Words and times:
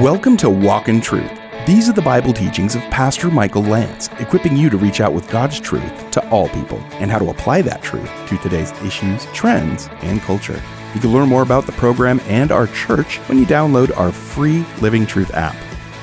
Welcome 0.00 0.38
to 0.38 0.48
Walk 0.48 0.88
in 0.88 1.02
Truth. 1.02 1.30
These 1.66 1.86
are 1.90 1.92
the 1.92 2.00
Bible 2.00 2.32
teachings 2.32 2.74
of 2.74 2.80
Pastor 2.84 3.30
Michael 3.30 3.62
Lance, 3.62 4.08
equipping 4.18 4.56
you 4.56 4.70
to 4.70 4.78
reach 4.78 5.02
out 5.02 5.12
with 5.12 5.28
God's 5.28 5.60
truth 5.60 6.10
to 6.12 6.26
all 6.30 6.48
people 6.48 6.78
and 6.92 7.10
how 7.10 7.18
to 7.18 7.28
apply 7.28 7.60
that 7.60 7.82
truth 7.82 8.10
to 8.28 8.38
today's 8.38 8.72
issues, 8.80 9.26
trends, 9.34 9.90
and 10.00 10.22
culture. 10.22 10.58
You 10.94 11.02
can 11.02 11.12
learn 11.12 11.28
more 11.28 11.42
about 11.42 11.66
the 11.66 11.72
program 11.72 12.18
and 12.20 12.50
our 12.50 12.66
church 12.68 13.18
when 13.28 13.36
you 13.36 13.44
download 13.44 13.94
our 13.98 14.10
free 14.10 14.64
Living 14.80 15.04
Truth 15.04 15.34
app. 15.34 15.54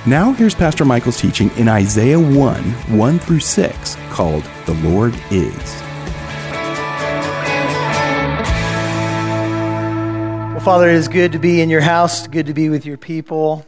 Now, 0.05 0.31
here's 0.31 0.53
Pastor 0.53 0.85
Michael's 0.85 1.19
teaching 1.19 1.49
in 1.57 1.67
Isaiah 1.67 2.19
1 2.19 2.35
1 2.35 3.17
through 3.17 3.39
6, 3.39 3.95
called 4.11 4.43
The 4.67 4.75
Lord 4.87 5.15
Is. 5.31 5.81
Well, 10.53 10.59
Father, 10.59 10.87
it 10.87 10.97
is 10.97 11.07
good 11.07 11.31
to 11.31 11.39
be 11.39 11.61
in 11.61 11.71
your 11.71 11.81
house, 11.81 12.27
good 12.27 12.45
to 12.45 12.53
be 12.53 12.69
with 12.69 12.85
your 12.85 12.97
people. 12.97 13.65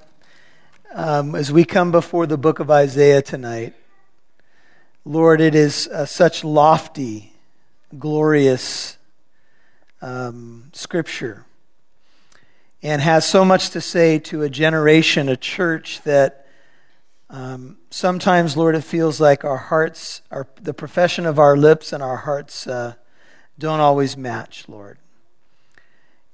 Um, 0.92 1.36
as 1.36 1.52
we 1.52 1.66
come 1.66 1.92
before 1.92 2.26
the 2.26 2.38
book 2.38 2.60
of 2.60 2.72
Isaiah 2.72 3.22
tonight, 3.22 3.76
Lord, 5.06 5.40
it 5.40 5.54
is 5.54 5.88
uh, 5.88 6.08
such 6.08 6.44
lofty, 6.44 7.32
glorious 8.00 8.98
um, 10.02 10.72
scripture 10.74 11.46
and 12.82 13.04
has 13.04 13.24
so 13.24 13.46
much 13.46 13.70
to 13.72 13.82
say 13.82 14.18
to 14.18 14.42
a 14.42 14.50
generation, 14.50 15.30
a 15.30 15.38
church 15.38 16.02
that 16.06 16.48
um, 17.30 17.78
sometimes, 17.92 18.58
Lord, 18.58 18.74
it 18.74 18.82
feels 18.82 19.22
like 19.22 19.46
our 19.46 19.58
hearts, 19.58 20.24
our, 20.32 20.48
the 20.60 20.74
profession 20.74 21.28
of 21.28 21.38
our 21.38 21.56
lips 21.56 21.94
and 21.94 22.02
our 22.02 22.18
hearts 22.18 22.66
uh, 22.66 22.96
don't 23.60 23.80
always 23.80 24.18
match, 24.18 24.68
Lord. 24.68 24.98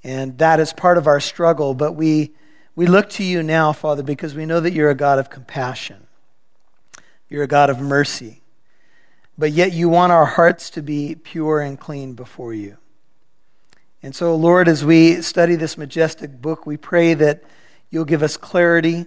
And 0.02 0.38
that 0.38 0.60
is 0.60 0.72
part 0.72 0.96
of 0.96 1.06
our 1.06 1.20
struggle, 1.20 1.74
but 1.74 1.92
we 1.92 2.32
we 2.76 2.86
look 2.86 3.08
to 3.10 3.24
you 3.24 3.42
now, 3.42 3.72
Father, 3.72 4.02
because 4.02 4.34
we 4.34 4.44
know 4.44 4.60
that 4.60 4.74
you're 4.74 4.90
a 4.90 4.94
God 4.94 5.18
of 5.18 5.30
compassion. 5.30 6.06
You're 7.30 7.44
a 7.44 7.48
God 7.48 7.70
of 7.70 7.80
mercy. 7.80 8.42
But 9.38 9.52
yet 9.52 9.72
you 9.72 9.88
want 9.88 10.12
our 10.12 10.26
hearts 10.26 10.68
to 10.70 10.82
be 10.82 11.14
pure 11.14 11.60
and 11.60 11.80
clean 11.80 12.12
before 12.12 12.52
you. 12.52 12.76
And 14.02 14.14
so, 14.14 14.36
Lord, 14.36 14.68
as 14.68 14.84
we 14.84 15.22
study 15.22 15.56
this 15.56 15.78
majestic 15.78 16.42
book, 16.42 16.66
we 16.66 16.76
pray 16.76 17.14
that 17.14 17.42
you'll 17.90 18.04
give 18.04 18.22
us 18.22 18.36
clarity, 18.36 19.06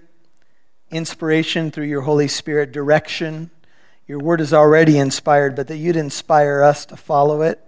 inspiration 0.89 1.69
through 1.69 1.85
your 1.85 2.01
Holy 2.01 2.27
Spirit, 2.27 2.71
direction. 2.71 3.51
Your 4.07 4.17
word 4.17 4.41
is 4.41 4.51
already 4.51 4.97
inspired, 4.97 5.55
but 5.55 5.67
that 5.67 5.77
you'd 5.77 5.95
inspire 5.95 6.63
us 6.63 6.87
to 6.87 6.97
follow 6.97 7.43
it, 7.43 7.63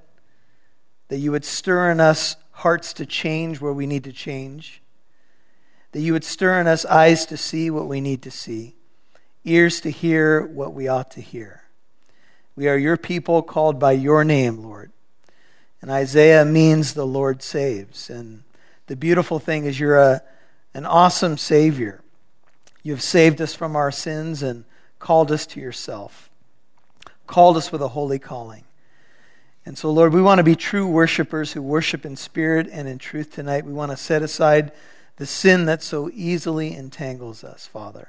that 1.10 1.20
you 1.20 1.32
would 1.32 1.46
stir 1.46 1.92
in 1.92 2.00
us 2.00 2.38
hearts 2.52 2.92
to 2.94 3.06
change 3.06 3.62
where 3.62 3.74
we 3.74 3.86
need 3.86 4.04
to 4.06 4.12
change 4.12 4.82
that 5.92 6.02
you 6.02 6.14
would 6.14 6.24
stir 6.24 6.60
in 6.60 6.68
us 6.68 6.86
eyes 6.86 7.26
to 7.28 7.38
see 7.38 7.70
what 7.70 7.88
we 7.88 8.02
need 8.02 8.22
to 8.24 8.32
see, 8.32 8.76
ears 9.44 9.82
to 9.82 9.90
hear 9.90 10.46
what 10.46 10.74
we 10.74 10.88
ought 10.88 11.12
to 11.12 11.22
hear. 11.22 11.64
We 12.56 12.68
are 12.68 12.78
your 12.78 12.98
people 12.98 13.42
called 13.42 13.80
by 13.80 13.94
your 13.94 14.24
name, 14.24 14.64
Lord. 14.64 14.92
And 15.82 15.90
Isaiah 15.90 16.46
means 16.46 16.94
the 16.94 17.08
Lord 17.08 17.42
saves. 17.42 18.10
And 18.10 18.44
the 18.88 18.96
beautiful 18.96 19.40
thing 19.40 19.66
is 19.66 19.80
you're 19.80 19.98
a, 19.98 20.22
an 20.74 20.86
awesome 20.86 21.38
Savior. 21.38 22.02
You've 22.84 23.02
saved 23.02 23.42
us 23.42 23.54
from 23.54 23.76
our 23.76 23.92
sins 23.92 24.44
and 24.44 24.66
called 25.00 25.32
us 25.32 25.46
to 25.48 25.60
yourself, 25.60 26.30
called 27.26 27.58
us 27.58 27.72
with 27.72 27.82
a 27.82 27.90
holy 27.90 28.20
calling. 28.20 28.64
And 29.66 29.78
so, 29.78 29.92
Lord, 29.92 30.14
we 30.14 30.22
want 30.22 30.40
to 30.40 30.44
be 30.44 30.56
true 30.56 30.88
worshipers 30.88 31.54
who 31.54 31.62
worship 31.62 32.06
in 32.06 32.16
spirit 32.16 32.68
and 32.72 32.88
in 32.88 32.98
truth 32.98 33.32
tonight. 33.32 33.66
We 33.66 33.74
want 33.74 33.92
to 33.92 33.98
set 33.98 34.22
aside 34.22 34.72
the 35.22 35.28
sin 35.28 35.66
that 35.66 35.84
so 35.84 36.10
easily 36.16 36.76
entangles 36.76 37.44
us, 37.44 37.68
Father, 37.68 38.08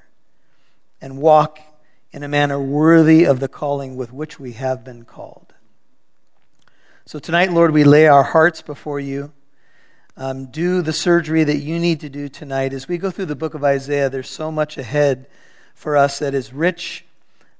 and 0.98 1.18
walk 1.18 1.60
in 2.10 2.22
a 2.22 2.28
manner 2.28 2.58
worthy 2.58 3.24
of 3.24 3.38
the 3.38 3.48
calling 3.48 3.96
with 3.96 4.10
which 4.14 4.41
we 4.41 4.52
have 4.52 4.82
been 4.82 5.05
called. 5.05 5.52
So 7.05 7.18
tonight, 7.18 7.52
Lord, 7.52 7.73
we 7.73 7.84
lay 7.84 8.06
our 8.06 8.23
hearts 8.23 8.62
before 8.62 8.98
you. 8.98 9.30
Um, 10.17 10.46
do 10.46 10.80
the 10.80 10.95
surgery 10.95 11.45
that 11.45 11.58
you 11.58 11.78
need 11.78 12.00
to 12.00 12.08
do 12.08 12.30
tonight. 12.30 12.73
As 12.73 12.89
we 12.89 12.96
go 12.96 13.11
through 13.11 13.27
the 13.27 13.36
book 13.36 13.52
of 13.52 13.62
Isaiah, 13.62 14.08
there's 14.08 14.30
so 14.30 14.50
much 14.50 14.79
ahead 14.79 15.29
for 15.74 15.98
us 15.98 16.18
that 16.20 16.33
is 16.33 16.55
rich, 16.55 17.05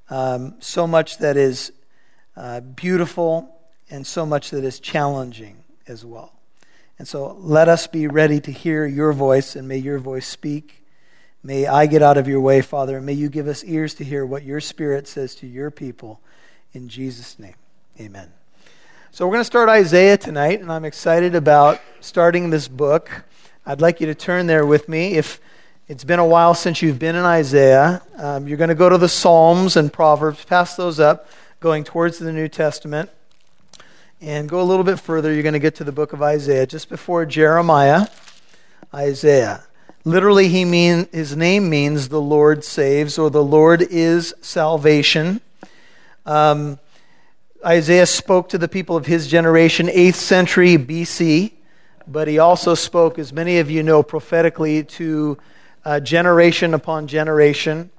um, 0.09 0.55
so 0.61 0.87
much 0.87 1.19
that 1.19 1.37
is 1.37 1.73
uh, 2.39 2.61
beautiful, 2.61 3.55
and 3.91 4.07
so 4.07 4.25
much 4.25 4.49
that 4.49 4.65
is 4.65 4.81
challenging 4.81 5.63
as 5.87 6.07
well. 6.07 6.33
And 6.99 7.09
so 7.09 7.37
let 7.41 7.69
us 7.69 7.87
be 7.87 8.07
ready 8.07 8.41
to 8.41 8.53
hear 8.53 8.87
your 8.87 9.13
voice, 9.13 9.57
and 9.57 9.67
may 9.67 9.79
your 9.79 9.99
voice 9.99 10.27
speak. 10.27 10.85
May 11.43 11.67
I 11.67 11.87
get 11.87 12.03
out 12.03 12.19
of 12.19 12.29
your 12.29 12.41
way, 12.41 12.61
Father, 12.61 12.99
and 12.99 13.07
may 13.07 13.15
you 13.15 13.29
give 13.29 13.49
us 13.49 13.65
ears 13.65 13.95
to 13.95 14.05
hear 14.05 14.25
what 14.25 14.45
your 14.45 14.61
Spirit 14.61 15.09
says 15.09 15.35
to 15.37 15.47
your 15.47 15.71
people. 15.71 16.21
In 16.73 16.89
Jesus' 16.89 17.39
name, 17.39 17.57
amen. 17.99 18.31
So 19.11 19.27
we're 19.27 19.33
going 19.33 19.41
to 19.41 19.45
start 19.45 19.69
Isaiah 19.69 20.17
tonight, 20.17 20.61
and 20.61 20.71
I'm 20.71 20.85
excited 20.85 21.35
about 21.35 21.81
starting 22.01 22.51
this 22.51 22.69
book. 22.69 23.25
I'd 23.67 23.81
like 23.81 24.01
you 24.01 24.07
to 24.07 24.15
turn 24.15 24.47
there 24.47 24.65
with 24.65 24.89
me. 24.89 25.15
If 25.15 25.41
it's 25.89 26.05
been 26.05 26.21
a 26.21 26.27
while 26.27 26.55
since 26.55 26.83
you've 26.83 26.99
been 26.99 27.17
in 27.17 27.25
Isaiah, 27.25 28.03
um, 28.17 28.47
you're 28.47 28.59
going 28.59 28.69
to 28.69 28.75
go 28.75 28.89
to 28.89 28.99
the 28.99 29.09
Psalms 29.09 29.77
and 29.77 29.93
Proverbs, 29.93 30.45
pass 30.45 30.77
those 30.77 31.01
up, 31.01 31.29
going 31.59 31.85
towards 31.85 32.19
the 32.19 32.33
New 32.33 32.49
Testament 32.49 33.11
and 34.23 34.49
go 34.49 34.61
a 34.61 34.63
little 34.63 34.85
bit 34.85 35.01
further, 35.01 35.33
you're 35.33 35.43
going 35.43 35.53
to 35.53 35.59
get 35.59 35.75
to 35.75 35.85
the 35.85 35.91
book 35.91 36.13
of 36.13 36.23
Isaiah. 36.23 36.65
Just 36.65 36.89
before 36.89 37.27
Jeremiah, 37.27 38.07
Isaiah. 38.95 39.65
Literally, 40.05 40.49
he 40.49 40.65
mean, 40.65 41.09
his 41.11 41.37
name 41.37 41.69
means 41.69 42.09
the 42.09 42.21
Lord 42.21 42.63
saves, 42.63 43.19
or 43.19 43.31
the 43.31 43.43
Lord 43.43 43.83
is 43.83 44.33
salvation. 44.41 45.41
Um, 46.25 46.79
Isaiah 47.67 48.07
spoke 48.07 48.49
to 48.51 48.59
the 48.59 48.69
people 48.69 48.97
of 48.97 49.07
his 49.07 49.27
generation, 49.27 49.89
8th 49.89 50.15
century 50.15 50.79
BC, 50.79 51.53
but 52.07 52.29
he 52.29 52.39
also 52.39 52.77
spoke, 52.77 53.19
as 53.19 53.33
many 53.33 53.59
of 53.59 53.73
you 53.73 53.83
know, 53.83 54.05
prophetically 54.05 54.85
to 54.85 55.37
uh, 55.85 55.99
generation 55.99 56.75
upon 56.75 57.09
generation. 57.09 57.91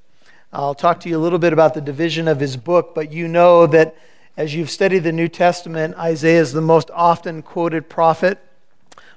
I'll 0.53 0.75
talk 0.75 1.01
to 1.01 1.09
you 1.09 1.17
a 1.17 1.21
little 1.21 1.39
bit 1.39 1.51
about 1.51 1.73
the 1.73 1.81
division 1.81 2.29
of 2.29 2.39
his 2.39 2.55
book, 2.55 2.95
but 2.95 3.11
you 3.11 3.27
know 3.27 3.67
that 3.67 3.97
as 4.35 4.55
you've 4.55 4.71
studied 4.71 4.99
the 4.99 5.11
New 5.11 5.27
Testament, 5.27 5.95
Isaiah 5.95 6.41
is 6.41 6.53
the 6.53 6.61
most 6.61 6.89
often 6.91 7.43
quoted 7.43 7.87
prophet 7.87 8.39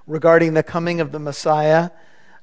regarding 0.06 0.52
the 0.52 0.62
coming 0.62 1.00
of 1.00 1.10
the 1.10 1.18
Messiah. 1.18 1.90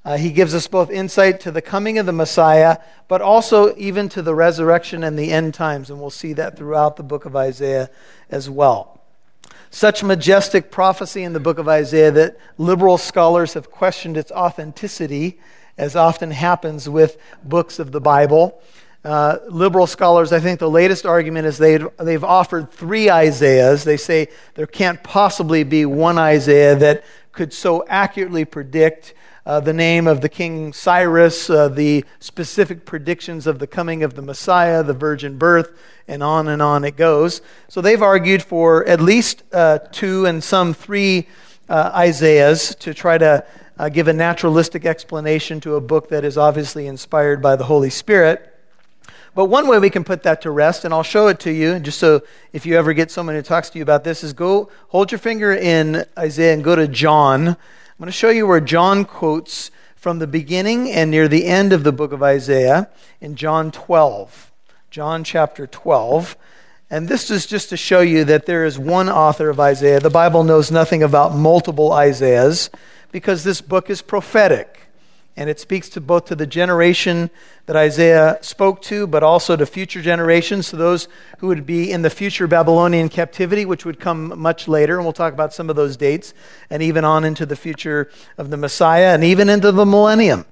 Uh, 0.04 0.18
he 0.18 0.32
gives 0.32 0.56
us 0.56 0.68
both 0.68 0.90
insight 0.90 1.40
to 1.42 1.52
the 1.52 1.62
coming 1.62 2.00
of 2.00 2.08
the 2.08 2.12
Messiah, 2.12 2.78
but 3.08 3.22
also 3.22 3.76
even 3.78 4.10
to 4.10 4.24
the 4.24 4.34
resurrection 4.34 5.04
and 5.04 5.18
the 5.18 5.32
end 5.32 5.54
times. 5.54 5.92
And 5.92 6.00
we'll 6.00 6.10
see 6.10 6.34
that 6.34 6.58
throughout 6.58 6.96
the 6.96 7.04
book 7.04 7.26
of 7.26 7.36
Isaiah 7.36 7.92
as 8.30 8.50
well. 8.50 9.00
Such 9.70 10.04
majestic 10.04 10.72
prophecy 10.72 11.24
in 11.24 11.34
the 11.34 11.40
book 11.40 11.60
of 11.60 11.68
Isaiah 11.68 12.12
that 12.12 12.38
liberal 12.58 12.98
scholars 12.98 13.54
have 13.54 13.70
questioned 13.70 14.18
its 14.18 14.32
authenticity, 14.32 15.40
as 15.78 15.96
often 15.96 16.32
happens 16.32 16.90
with 16.90 17.18
books 17.44 17.78
of 17.78 17.92
the 17.92 18.02
Bible. 18.02 18.62
Uh, 19.04 19.40
liberal 19.50 19.86
scholars, 19.86 20.32
I 20.32 20.40
think 20.40 20.60
the 20.60 20.70
latest 20.70 21.06
argument 21.06 21.46
is 21.46 21.58
they 21.58 21.78
they've 22.00 22.24
offered 22.24 22.72
three 22.72 23.10
Isaiahs. 23.10 23.84
They 23.84 23.98
say 23.98 24.30
there 24.56 24.68
can't 24.68 25.04
possibly 25.04 25.64
be 25.64 25.86
one 25.86 26.18
Isaiah 26.18 26.76
that 26.76 27.04
could 27.34 27.52
so 27.52 27.86
accurately 27.88 28.46
predict 28.46 29.14
uh, 29.46 29.60
the 29.60 29.74
name 29.74 30.08
of 30.08 30.22
the 30.22 30.30
king 30.30 30.72
Cyrus, 30.72 31.50
uh, 31.50 31.68
the 31.68 32.06
specific 32.20 32.86
predictions 32.86 33.46
of 33.46 33.60
the 33.60 33.68
coming 33.68 34.04
of 34.04 34.14
the 34.14 34.22
Messiah, 34.22 34.84
the 34.84 34.94
virgin 34.94 35.38
birth, 35.38 35.78
and 36.08 36.24
on 36.24 36.48
and 36.48 36.62
on 36.62 36.86
it 36.86 36.96
goes. 36.96 37.42
So 37.68 37.82
they've 37.82 38.02
argued 38.02 38.42
for 38.42 38.86
at 38.86 39.02
least 39.02 39.44
uh, 39.52 39.80
two 39.92 40.26
and 40.26 40.42
some 40.42 40.74
three 40.74 41.28
uh, 41.68 41.92
Isaiahs 41.94 42.74
to 42.76 42.94
try 42.94 43.18
to 43.18 43.46
uh, 43.78 43.90
give 43.90 44.08
a 44.08 44.14
naturalistic 44.14 44.86
explanation 44.86 45.60
to 45.62 45.76
a 45.76 45.82
book 45.82 46.08
that 46.08 46.24
is 46.24 46.38
obviously 46.38 46.88
inspired 46.88 47.42
by 47.42 47.58
the 47.58 47.66
Holy 47.66 47.90
Spirit. 47.90 48.53
But 49.36 49.46
one 49.46 49.68
way 49.68 49.80
we 49.80 49.90
can 49.90 50.04
put 50.04 50.24
that 50.24 50.42
to 50.44 50.52
rest, 50.52 50.86
and 50.86 50.94
I'll 50.94 51.02
show 51.02 51.28
it 51.28 51.40
to 51.42 51.52
you, 51.52 51.80
just 51.80 52.00
so 52.00 52.22
if 52.52 52.66
you 52.66 52.78
ever 52.78 52.94
get 52.94 53.10
someone 53.10 53.36
who 53.36 53.42
talks 53.42 53.70
to 53.72 53.80
you 53.80 53.82
about 53.82 54.04
this, 54.04 54.24
is 54.24 54.32
go 54.34 54.70
hold 54.90 55.12
your 55.12 55.20
finger 55.20 55.52
in 55.52 56.06
Isaiah 56.18 56.54
and 56.54 56.64
go 56.64 56.76
to 56.76 56.88
John. 56.88 57.48
I'm 57.48 57.56
going 57.98 58.06
to 58.06 58.12
show 58.12 58.30
you 58.30 58.46
where 58.46 58.60
John 58.60 59.06
quotes 59.06 59.72
from 59.96 60.20
the 60.20 60.28
beginning 60.28 60.92
and 60.92 61.10
near 61.10 61.28
the 61.28 61.46
end 61.46 61.74
of 61.74 61.84
the 61.84 61.92
book 61.92 62.12
of 62.12 62.22
Isaiah 62.22 62.90
in 63.22 63.36
John 63.36 63.72
12. 63.72 64.52
John 64.92 65.24
chapter 65.24 65.66
12. 65.66 66.38
And 66.92 67.08
this 67.08 67.32
is 67.32 67.48
just 67.48 67.70
to 67.70 67.78
show 67.78 68.02
you 68.02 68.24
that 68.26 68.46
there 68.46 68.66
is 68.66 68.78
one 68.78 69.10
author 69.10 69.50
of 69.50 69.60
Isaiah. 69.60 70.00
The 70.00 70.12
Bible 70.12 70.44
knows 70.44 70.70
nothing 70.70 71.02
about 71.02 71.34
multiple 71.34 71.92
Isaiahs 71.92 72.70
because 73.12 73.44
this 73.44 73.62
book 73.62 73.90
is 73.90 74.04
prophetic 74.04 74.83
and 75.36 75.50
it 75.50 75.60
speaks 75.60 75.90
to 75.90 76.02
both 76.02 76.26
to 76.26 76.36
the 76.36 76.46
generation 76.46 77.32
that 77.66 77.76
Isaiah 77.76 78.38
spoke 78.42 78.82
to, 78.84 79.08
but 79.08 79.24
also 79.24 79.56
to 79.56 79.66
future 79.66 80.02
generations, 80.02 80.70
to 80.70 80.76
those 80.76 81.08
who 81.40 81.48
would 81.48 81.66
be 81.66 81.92
in 81.92 82.04
the 82.04 82.10
future 82.10 82.46
Babylonian 82.46 83.10
captivity, 83.10 83.66
which 83.66 83.84
would 83.84 84.00
come 84.00 84.40
much 84.40 84.68
later, 84.68 84.98
and 84.98 85.06
we'll 85.06 85.14
talk 85.14 85.34
about 85.34 85.54
some 85.54 85.70
of 85.70 85.76
those 85.76 85.98
dates, 85.98 86.34
and 86.70 86.84
even 86.84 87.04
on 87.04 87.24
into 87.24 87.46
the 87.46 87.56
future 87.56 88.12
of 88.38 88.52
the 88.52 88.58
Messiah, 88.58 89.14
and 89.14 89.24
even 89.24 89.50
into 89.50 89.72
the 89.72 89.86
millennium, 89.86 90.46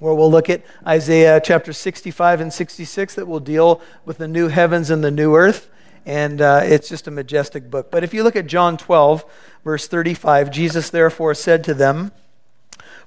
where 0.00 0.14
we'll 0.14 0.30
look 0.30 0.50
at 0.50 0.64
Isaiah 0.84 1.40
chapter 1.42 1.72
65 1.72 2.40
and 2.40 2.52
66 2.52 3.14
that 3.14 3.26
will 3.26 3.40
deal 3.40 3.80
with 4.04 4.18
the 4.18 4.28
new 4.28 4.48
heavens 4.48 4.90
and 4.90 5.04
the 5.04 5.10
new 5.10 5.36
earth. 5.36 5.70
And 6.04 6.40
uh, 6.40 6.60
it's 6.62 6.88
just 6.88 7.08
a 7.08 7.10
majestic 7.10 7.68
book. 7.68 7.90
But 7.90 8.04
if 8.04 8.14
you 8.14 8.22
look 8.22 8.36
at 8.36 8.46
John 8.46 8.76
12, 8.76 9.24
verse 9.64 9.88
35, 9.88 10.52
Jesus 10.52 10.88
therefore 10.88 11.34
said 11.34 11.64
to 11.64 11.74
them, 11.74 12.12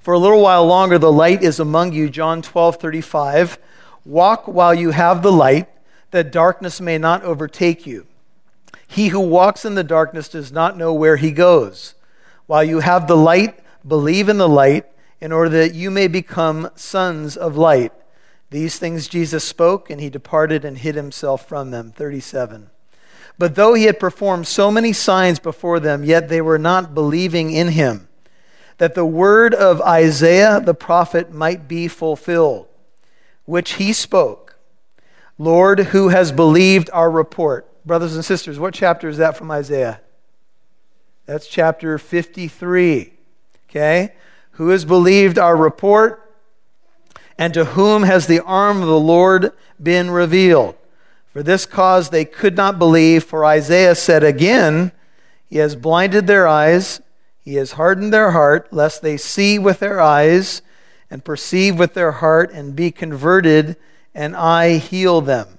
For 0.00 0.14
a 0.14 0.18
little 0.18 0.42
while 0.42 0.66
longer 0.66 0.98
the 0.98 1.12
light 1.12 1.42
is 1.42 1.60
among 1.60 1.92
you. 1.92 2.08
John 2.08 2.42
12, 2.42 2.76
35. 2.76 3.58
Walk 4.04 4.48
while 4.48 4.74
you 4.74 4.90
have 4.90 5.22
the 5.22 5.32
light, 5.32 5.68
that 6.10 6.32
darkness 6.32 6.80
may 6.80 6.98
not 6.98 7.22
overtake 7.22 7.86
you. 7.86 8.06
He 8.86 9.08
who 9.08 9.20
walks 9.20 9.64
in 9.64 9.74
the 9.74 9.84
darkness 9.84 10.28
does 10.28 10.50
not 10.50 10.76
know 10.76 10.92
where 10.92 11.16
he 11.16 11.30
goes. 11.30 11.94
While 12.46 12.64
you 12.64 12.80
have 12.80 13.06
the 13.06 13.16
light, 13.16 13.60
believe 13.86 14.28
in 14.28 14.38
the 14.38 14.48
light 14.48 14.86
in 15.20 15.32
order 15.32 15.50
that 15.50 15.74
you 15.74 15.90
may 15.90 16.08
become 16.08 16.70
sons 16.74 17.36
of 17.36 17.56
light. 17.56 17.92
These 18.50 18.78
things 18.78 19.06
Jesus 19.06 19.44
spoke, 19.44 19.90
and 19.90 20.00
he 20.00 20.10
departed 20.10 20.64
and 20.64 20.78
hid 20.78 20.96
himself 20.96 21.46
from 21.46 21.70
them. 21.70 21.92
37. 21.92 22.70
But 23.38 23.54
though 23.54 23.74
he 23.74 23.84
had 23.84 24.00
performed 24.00 24.48
so 24.48 24.70
many 24.70 24.92
signs 24.92 25.38
before 25.38 25.78
them, 25.78 26.04
yet 26.04 26.28
they 26.28 26.40
were 26.40 26.58
not 26.58 26.94
believing 26.94 27.52
in 27.52 27.68
him, 27.68 28.08
that 28.80 28.94
the 28.94 29.04
word 29.04 29.52
of 29.52 29.82
Isaiah 29.82 30.58
the 30.58 30.72
prophet 30.72 31.30
might 31.30 31.68
be 31.68 31.86
fulfilled, 31.86 32.66
which 33.44 33.72
he 33.72 33.92
spoke 33.92 34.56
Lord, 35.36 35.80
who 35.80 36.08
has 36.08 36.32
believed 36.32 36.88
our 36.92 37.10
report? 37.10 37.66
Brothers 37.86 38.14
and 38.14 38.24
sisters, 38.24 38.58
what 38.58 38.74
chapter 38.74 39.08
is 39.08 39.18
that 39.18 39.36
from 39.36 39.50
Isaiah? 39.50 40.00
That's 41.26 41.46
chapter 41.46 41.98
53. 41.98 43.12
Okay? 43.68 44.14
Who 44.52 44.68
has 44.68 44.84
believed 44.86 45.38
our 45.38 45.56
report? 45.56 46.34
And 47.38 47.52
to 47.54 47.64
whom 47.66 48.02
has 48.02 48.26
the 48.26 48.40
arm 48.40 48.80
of 48.80 48.88
the 48.88 49.00
Lord 49.00 49.52
been 49.82 50.10
revealed? 50.10 50.74
For 51.32 51.42
this 51.42 51.64
cause 51.66 52.10
they 52.10 52.26
could 52.26 52.56
not 52.56 52.78
believe, 52.78 53.24
for 53.24 53.44
Isaiah 53.44 53.94
said 53.94 54.24
again, 54.24 54.92
He 55.48 55.56
has 55.56 55.76
blinded 55.76 56.26
their 56.26 56.46
eyes, 56.46 57.00
He 57.42 57.54
has 57.54 57.72
hardened 57.72 58.12
their 58.12 58.32
heart, 58.32 58.72
lest 58.72 59.02
they 59.02 59.16
see 59.16 59.58
with 59.58 59.80
their 59.80 60.00
eyes 60.00 60.62
and 61.10 61.24
perceive 61.24 61.78
with 61.78 61.94
their 61.94 62.12
heart 62.12 62.52
and 62.52 62.76
be 62.76 62.90
converted, 62.90 63.76
and 64.14 64.36
I 64.36 64.76
heal 64.76 65.20
them. 65.20 65.58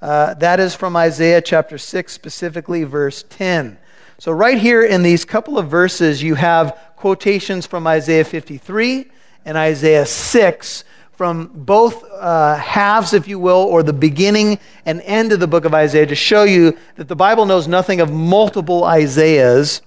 Uh, 0.00 0.34
that 0.34 0.60
is 0.60 0.74
from 0.74 0.96
Isaiah 0.96 1.40
chapter 1.40 1.78
6, 1.78 2.12
specifically 2.12 2.84
verse 2.84 3.24
10. 3.28 3.78
So, 4.18 4.30
right 4.30 4.58
here 4.58 4.82
in 4.82 5.02
these 5.02 5.24
couple 5.24 5.58
of 5.58 5.68
verses, 5.68 6.22
you 6.22 6.34
have 6.34 6.78
quotations 6.96 7.66
from 7.66 7.86
Isaiah 7.86 8.24
53 8.24 9.06
and 9.44 9.56
Isaiah 9.56 10.06
6 10.06 10.84
from 11.12 11.50
both 11.52 12.04
uh, 12.10 12.56
halves, 12.56 13.12
if 13.12 13.28
you 13.28 13.38
will, 13.38 13.58
or 13.58 13.82
the 13.82 13.92
beginning 13.92 14.58
and 14.86 15.00
end 15.02 15.32
of 15.32 15.40
the 15.40 15.46
book 15.46 15.64
of 15.64 15.74
Isaiah 15.74 16.06
to 16.06 16.14
show 16.14 16.44
you 16.44 16.76
that 16.96 17.08
the 17.08 17.16
Bible 17.16 17.46
knows 17.46 17.68
nothing 17.68 18.00
of 18.00 18.12
multiple 18.12 18.84
Isaiahs, 18.84 19.82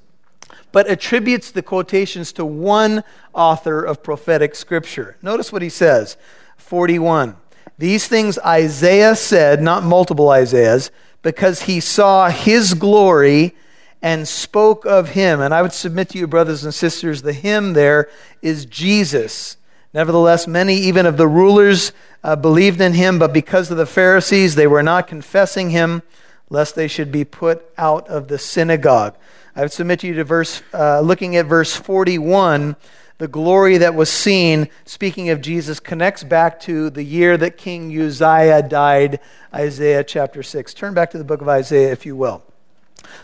but 0.75 0.87
attributes 0.87 1.51
the 1.51 1.61
quotations 1.61 2.33
to 2.33 2.43
one 2.43 3.01
author 3.33 3.81
of 3.81 4.03
prophetic 4.03 4.53
scripture. 4.53 5.15
Notice 5.21 5.49
what 5.49 5.61
he 5.61 5.69
says 5.69 6.17
41. 6.57 7.37
These 7.77 8.09
things 8.09 8.37
Isaiah 8.39 9.15
said, 9.15 9.61
not 9.61 9.83
multiple 9.83 10.29
Isaiahs, 10.31 10.91
because 11.21 11.61
he 11.61 11.79
saw 11.79 12.29
his 12.29 12.73
glory 12.73 13.55
and 14.01 14.27
spoke 14.27 14.85
of 14.85 15.11
him. 15.11 15.39
And 15.39 15.53
I 15.53 15.61
would 15.61 15.71
submit 15.71 16.09
to 16.09 16.17
you, 16.17 16.27
brothers 16.27 16.65
and 16.65 16.73
sisters, 16.73 17.21
the 17.21 17.31
him 17.31 17.71
there 17.71 18.09
is 18.41 18.65
Jesus. 18.65 19.55
Nevertheless, 19.93 20.45
many 20.45 20.75
even 20.75 21.05
of 21.05 21.15
the 21.15 21.29
rulers 21.29 21.93
uh, 22.21 22.35
believed 22.35 22.81
in 22.81 22.95
him, 22.95 23.17
but 23.17 23.31
because 23.31 23.71
of 23.71 23.77
the 23.77 23.85
Pharisees, 23.85 24.55
they 24.55 24.67
were 24.67 24.83
not 24.83 25.07
confessing 25.07 25.69
him, 25.69 26.01
lest 26.49 26.75
they 26.75 26.89
should 26.89 27.13
be 27.13 27.23
put 27.23 27.63
out 27.77 28.05
of 28.09 28.27
the 28.27 28.37
synagogue. 28.37 29.15
I 29.57 29.61
would 29.61 29.71
submit 29.71 30.01
to 30.01 30.07
you 30.07 30.15
to 30.15 30.25
verse, 30.25 30.61
uh, 30.73 30.99
looking 30.99 31.37
at 31.37 31.45
verse 31.45 31.73
41, 31.73 32.75
the 33.19 33.27
glory 33.29 33.77
that 33.77 33.95
was 33.95 34.09
seen, 34.09 34.67
speaking 34.83 35.29
of 35.29 35.39
Jesus, 35.39 35.79
connects 35.79 36.25
back 36.25 36.59
to 36.61 36.89
the 36.89 37.03
year 37.03 37.37
that 37.37 37.55
King 37.55 37.89
Uzziah 37.97 38.61
died, 38.61 39.21
Isaiah 39.53 40.03
chapter 40.03 40.43
6. 40.43 40.73
Turn 40.73 40.93
back 40.93 41.09
to 41.11 41.17
the 41.17 41.23
book 41.23 41.39
of 41.39 41.47
Isaiah, 41.47 41.93
if 41.93 42.05
you 42.05 42.17
will. 42.17 42.43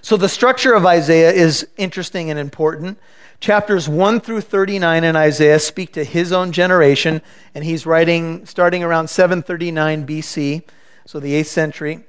So 0.01 0.15
the 0.15 0.29
structure 0.29 0.73
of 0.73 0.85
Isaiah 0.85 1.33
is 1.33 1.67
interesting 1.75 2.29
and 2.29 2.39
important. 2.39 2.97
Chapters 3.41 3.89
1 3.89 4.21
through 4.21 4.41
39 4.41 5.03
in 5.03 5.17
Isaiah 5.17 5.59
speak 5.59 5.91
to 5.93 6.05
his 6.05 6.31
own 6.31 6.53
generation, 6.53 7.21
and 7.53 7.65
he's 7.65 7.85
writing 7.85 8.45
starting 8.45 8.83
around 8.83 9.09
739 9.09 10.07
BC, 10.07 10.63
so 11.05 11.19
the 11.19 11.33
8th 11.33 11.47
century. 11.47 12.05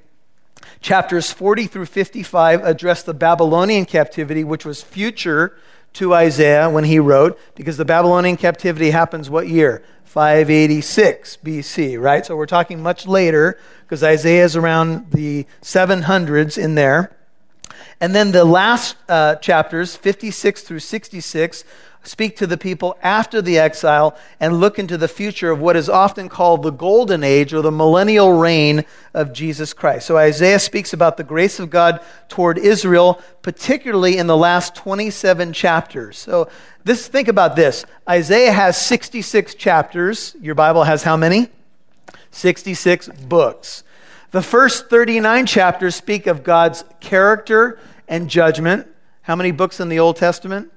Chapters 0.83 1.31
40 1.31 1.69
through 1.69 1.87
55 1.87 2.65
address 2.65 3.05
the 3.05 3.15
Babylonian 3.15 3.85
captivity, 3.85 4.43
which 4.43 4.65
was 4.65 4.83
future 4.83 5.57
to 5.95 6.13
Isaiah 6.13 6.69
when 6.69 6.85
he 6.85 6.99
wrote, 6.99 7.39
because 7.55 7.77
the 7.77 7.85
Babylonian 7.85 8.37
captivity 8.37 8.91
happens 8.91 9.31
what 9.31 9.47
year? 9.47 9.85
586 10.05 11.39
BC, 11.45 12.01
right? 12.01 12.27
So 12.27 12.37
we're 12.37 12.47
talking 12.47 12.83
much 12.83 13.07
later, 13.07 13.59
because 13.83 14.03
Isaiah 14.03 14.45
is 14.45 14.57
around 14.57 15.13
the 15.13 15.47
700s 15.63 16.59
in 16.59 16.75
there. 16.75 17.17
And 18.01 18.15
then 18.15 18.33
the 18.33 18.45
last 18.45 18.97
uh, 19.09 19.37
chapters, 19.37 19.95
56 19.95 20.63
through 20.63 20.81
66, 20.81 21.65
speak 22.03 22.37
to 22.37 22.47
the 22.47 22.57
people 22.57 22.97
after 23.03 23.41
the 23.41 23.59
exile 23.59 24.17
and 24.41 24.61
look 24.61 24.79
into 24.79 24.99
the 24.99 25.09
future 25.09 25.51
of 25.51 25.61
what 25.61 25.77
is 25.77 25.89
often 25.89 26.29
called 26.29 26.63
the 26.63 26.71
golden 26.71 27.23
age 27.23 27.55
or 27.55 27.63
the 27.63 27.71
millennial 27.71 28.33
reign 28.33 28.85
of 29.15 29.33
Jesus 29.33 29.73
Christ. 29.73 30.07
So 30.07 30.17
Isaiah 30.17 30.59
speaks 30.59 30.93
about 30.93 31.17
the 31.17 31.25
grace 31.25 31.61
of 31.61 31.71
God 31.71 32.01
toward 32.29 32.59
Israel, 32.59 33.21
particularly 33.43 34.19
in 34.19 34.27
the 34.27 34.37
last 34.37 34.75
27 34.75 35.53
chapters. 35.53 36.19
So 36.19 36.49
this 36.85 37.07
think 37.07 37.29
about 37.29 37.55
this. 37.57 37.85
Isaiah 38.09 38.53
has 38.53 38.77
66 38.77 39.55
chapters. 39.55 40.35
Your 40.41 40.55
Bible 40.55 40.85
has 40.85 41.05
how 41.05 41.17
many? 41.17 41.49
66 42.33 43.09
books. 43.09 43.85
The 44.33 44.43
first 44.43 44.89
39 44.89 45.47
chapters 45.47 45.95
speak 45.95 46.27
of 46.27 46.43
God's 46.43 46.85
character 47.01 47.79
and 48.09 48.29
judgment. 48.29 48.89
How 49.23 49.37
many 49.37 49.53
books 49.53 49.79
in 49.79 49.89
the 49.89 50.01
Old 50.01 50.17
Testament? 50.17 50.73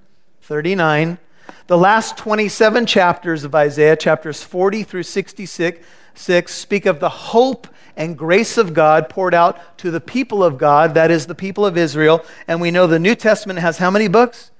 39. 0.45 1.17
The 1.65 1.77
last 1.77 2.17
27 2.17 2.85
chapters 2.85 3.43
of 3.43 3.55
Isaiah, 3.55 3.95
chapters 3.95 4.43
40 4.43 4.83
through 4.83 5.01
66, 5.01 5.83
six, 6.13 6.53
speak 6.53 6.85
of 6.85 6.99
the 6.99 7.09
hope 7.09 7.67
and 7.97 8.15
grace 8.15 8.55
of 8.59 8.75
God 8.75 9.09
poured 9.09 9.33
out 9.33 9.79
to 9.79 9.89
the 9.89 9.99
people 9.99 10.43
of 10.43 10.59
God, 10.59 10.93
that 10.93 11.09
is, 11.09 11.25
the 11.25 11.33
people 11.33 11.65
of 11.65 11.77
Israel. 11.77 12.23
And 12.47 12.61
we 12.61 12.69
know 12.69 12.85
the 12.85 12.99
New 12.99 13.15
Testament 13.15 13.57
has 13.57 13.79
how 13.79 13.89
many 13.89 14.07
books? 14.07 14.51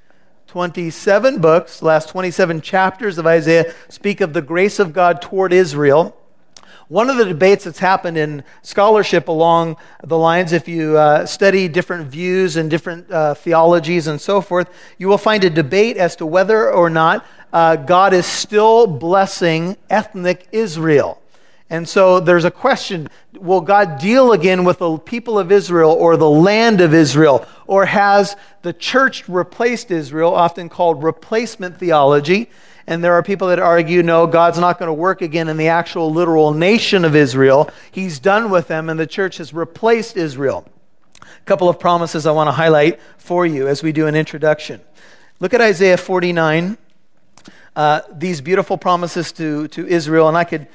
27 0.48 1.40
books. 1.40 1.84
Last 1.84 2.10
27 2.10 2.62
chapters 2.62 3.20
of 3.20 3.28
Isaiah 3.28 3.72
speak 3.88 4.22
of 4.22 4.34
the 4.34 4.42
grace 4.42 4.80
of 4.80 4.92
God 4.92 5.22
toward 5.22 5.54
Israel. 5.54 6.18
One 6.88 7.10
of 7.10 7.18
the 7.18 7.26
debates 7.26 7.64
that's 7.64 7.80
happened 7.80 8.16
in 8.16 8.44
scholarship 8.62 9.28
along 9.28 9.78
the 10.04 10.18
lines, 10.18 10.54
if 10.54 10.68
you 10.68 10.98
uh, 10.98 11.26
study 11.26 11.68
different 11.68 12.08
views 12.08 12.58
and 12.58 12.70
different 12.70 13.10
uh, 13.10 13.34
theologies 13.34 14.06
and 14.06 14.22
so 14.22 14.40
forth, 14.40 14.70
you 15.00 15.08
will 15.08 15.18
find 15.18 15.44
a 15.44 15.50
debate 15.50 15.98
as 15.98 16.16
to 16.18 16.28
whether 16.28 16.70
or 16.70 16.92
not 16.92 17.26
uh, 17.52 17.76
God 17.76 18.14
is 18.14 18.28
still 18.28 18.86
blessing 18.86 19.78
ethnic 19.90 20.48
Israel. 20.52 21.20
And 21.72 21.90
so 21.90 22.20
there's 22.20 22.46
a 22.46 22.52
question 22.52 23.10
will 23.34 23.62
God 23.62 23.98
deal 23.98 24.32
again 24.32 24.64
with 24.64 24.78
the 24.78 25.00
people 25.00 25.40
of 25.40 25.52
Israel 25.52 25.92
or 25.92 26.18
the 26.18 26.30
land 26.30 26.82
of 26.82 26.94
Israel? 26.94 27.48
Or 27.66 27.86
has 27.88 28.36
the 28.62 28.74
church 28.74 29.28
replaced 29.28 29.90
Israel, 29.90 30.36
often 30.36 30.70
called 30.70 31.02
replacement 31.02 31.80
theology? 31.80 32.52
And 32.88 33.04
there 33.04 33.14
are 33.14 33.24
people 33.24 33.48
that 33.48 33.60
argue, 33.60 34.04
no, 34.04 34.28
God's 34.28 34.60
not 34.60 34.78
going 34.78 34.88
to 34.88 34.94
work 34.94 35.22
again 35.22 35.48
in 35.48 35.58
the 35.58 35.70
actual 35.70 36.12
literal 36.12 36.54
nation 36.54 37.04
of 37.04 37.16
Israel. 37.16 37.70
He's 37.92 38.20
done 38.20 38.52
with 38.52 38.68
them, 38.68 38.90
and 38.90 39.00
the 39.00 39.08
church 39.08 39.38
has 39.38 39.54
replaced 39.54 40.18
Israel. 40.18 40.68
A 41.22 41.46
couple 41.46 41.68
of 41.68 41.80
promises 41.80 42.28
I 42.28 42.32
want 42.32 42.48
to 42.48 42.52
highlight 42.52 43.00
for 43.18 43.46
you 43.46 43.68
as 43.68 43.82
we 43.82 43.92
do 43.92 44.06
an 44.06 44.16
introduction. 44.16 44.82
Look 45.40 45.54
at 45.54 45.62
Isaiah 45.62 45.98
49. 45.98 46.78
Uh, 47.76 48.02
these 48.12 48.40
beautiful 48.40 48.78
promises 48.78 49.32
to, 49.34 49.68
to 49.70 49.86
Israel, 49.88 50.28
and 50.28 50.38
I 50.38 50.44
could 50.44 50.68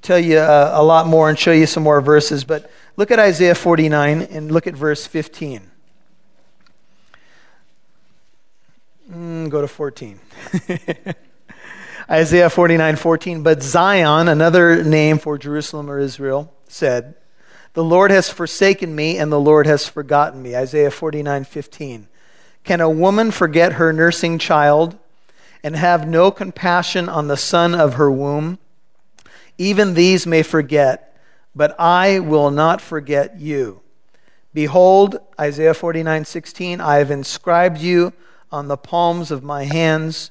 tell 0.00 0.18
you 0.18 0.38
uh, 0.38 0.72
a 0.74 0.82
lot 0.82 1.06
more 1.06 1.28
and 1.28 1.38
show 1.38 1.52
you 1.52 1.66
some 1.66 1.82
more 1.82 2.00
verses, 2.00 2.44
but 2.44 2.70
look 2.96 3.10
at 3.10 3.18
Isaiah 3.18 3.54
49 3.54 4.22
and 4.22 4.50
look 4.50 4.66
at 4.66 4.74
verse 4.74 5.06
15. 5.06 5.70
Mm, 9.12 9.50
go 9.50 9.60
to 9.60 9.68
14. 9.68 10.18
Isaiah 12.10 12.50
49 12.50 12.96
14. 12.96 13.42
But 13.42 13.62
Zion, 13.62 14.28
another 14.28 14.82
name 14.82 15.18
for 15.18 15.36
Jerusalem 15.36 15.90
or 15.90 15.98
Israel, 15.98 16.52
said, 16.66 17.14
The 17.74 17.84
Lord 17.84 18.10
has 18.10 18.30
forsaken 18.30 18.94
me, 18.94 19.18
and 19.18 19.30
the 19.30 19.40
Lord 19.40 19.66
has 19.66 19.88
forgotten 19.88 20.42
me. 20.42 20.56
Isaiah 20.56 20.90
49 20.90 21.44
15. 21.44 22.08
Can 22.64 22.80
a 22.80 22.90
woman 22.90 23.30
forget 23.30 23.74
her 23.74 23.92
nursing 23.92 24.38
child 24.38 24.98
and 25.62 25.76
have 25.76 26.08
no 26.08 26.30
compassion 26.30 27.08
on 27.08 27.28
the 27.28 27.36
son 27.36 27.74
of 27.74 27.94
her 27.94 28.10
womb? 28.10 28.58
Even 29.58 29.94
these 29.94 30.26
may 30.26 30.42
forget, 30.42 31.16
but 31.54 31.74
I 31.78 32.20
will 32.20 32.50
not 32.50 32.80
forget 32.80 33.38
you. 33.38 33.80
Behold, 34.54 35.18
Isaiah 35.38 35.74
49 35.74 36.24
16, 36.24 36.80
I 36.80 36.96
have 36.96 37.10
inscribed 37.10 37.78
you 37.78 38.12
on 38.50 38.68
the 38.68 38.76
palms 38.76 39.30
of 39.30 39.42
my 39.42 39.64
hands. 39.64 40.30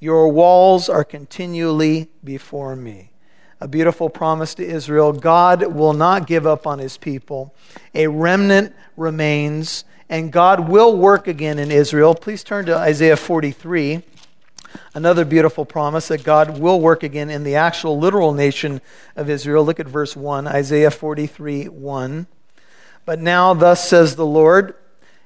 Your 0.00 0.32
walls 0.32 0.88
are 0.88 1.04
continually 1.04 2.08
before 2.24 2.74
me. 2.74 3.12
A 3.60 3.68
beautiful 3.68 4.08
promise 4.08 4.54
to 4.54 4.66
Israel. 4.66 5.12
God 5.12 5.74
will 5.74 5.92
not 5.92 6.26
give 6.26 6.46
up 6.46 6.66
on 6.66 6.78
his 6.78 6.96
people. 6.96 7.54
A 7.94 8.06
remnant 8.06 8.74
remains, 8.96 9.84
and 10.08 10.32
God 10.32 10.70
will 10.70 10.96
work 10.96 11.28
again 11.28 11.58
in 11.58 11.70
Israel. 11.70 12.14
Please 12.14 12.42
turn 12.42 12.64
to 12.64 12.76
Isaiah 12.76 13.18
43. 13.18 14.02
Another 14.94 15.26
beautiful 15.26 15.66
promise 15.66 16.08
that 16.08 16.24
God 16.24 16.58
will 16.58 16.80
work 16.80 17.02
again 17.02 17.28
in 17.28 17.44
the 17.44 17.56
actual 17.56 17.98
literal 17.98 18.32
nation 18.32 18.80
of 19.16 19.28
Israel. 19.28 19.64
Look 19.64 19.80
at 19.80 19.86
verse 19.86 20.16
1, 20.16 20.46
Isaiah 20.46 20.90
43 20.90 21.68
1. 21.68 22.26
But 23.04 23.20
now, 23.20 23.52
thus 23.52 23.86
says 23.86 24.16
the 24.16 24.24
Lord, 24.24 24.74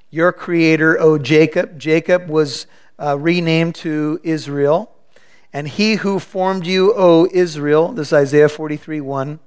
your 0.09 0.33
creator, 0.33 0.99
O 0.99 1.17
Jacob. 1.17 1.79
Jacob 1.79 2.27
was 2.27 2.67
uh, 2.99 3.17
renamed 3.17 3.75
to 3.75 4.19
Israel. 4.23 4.91
And 5.53 5.67
he 5.67 5.95
who 5.95 6.19
formed 6.19 6.65
you, 6.65 6.93
O 6.95 7.27
Israel, 7.31 7.93
this 7.93 8.07
is 8.07 8.13
Isaiah 8.13 8.49
43 8.49 9.01
1, 9.01 9.39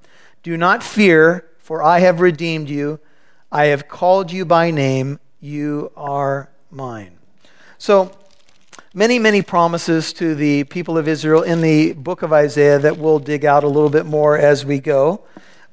do 0.42 0.56
not 0.56 0.82
fear, 0.82 1.46
for 1.58 1.82
I 1.82 1.98
have 2.00 2.20
redeemed 2.20 2.70
you. 2.70 3.00
I 3.52 3.66
have 3.66 3.88
called 3.88 4.32
you 4.32 4.44
by 4.44 4.70
name. 4.70 5.20
You 5.40 5.92
are 5.96 6.50
mine. 6.70 7.18
So, 7.76 8.12
many, 8.94 9.18
many 9.18 9.42
promises 9.42 10.12
to 10.14 10.34
the 10.34 10.64
people 10.64 10.96
of 10.96 11.08
Israel 11.08 11.42
in 11.42 11.60
the 11.60 11.92
book 11.92 12.22
of 12.22 12.32
Isaiah 12.32 12.78
that 12.78 12.98
we'll 12.98 13.18
dig 13.18 13.44
out 13.44 13.64
a 13.64 13.68
little 13.68 13.90
bit 13.90 14.06
more 14.06 14.38
as 14.38 14.64
we 14.64 14.80
go. 14.80 15.24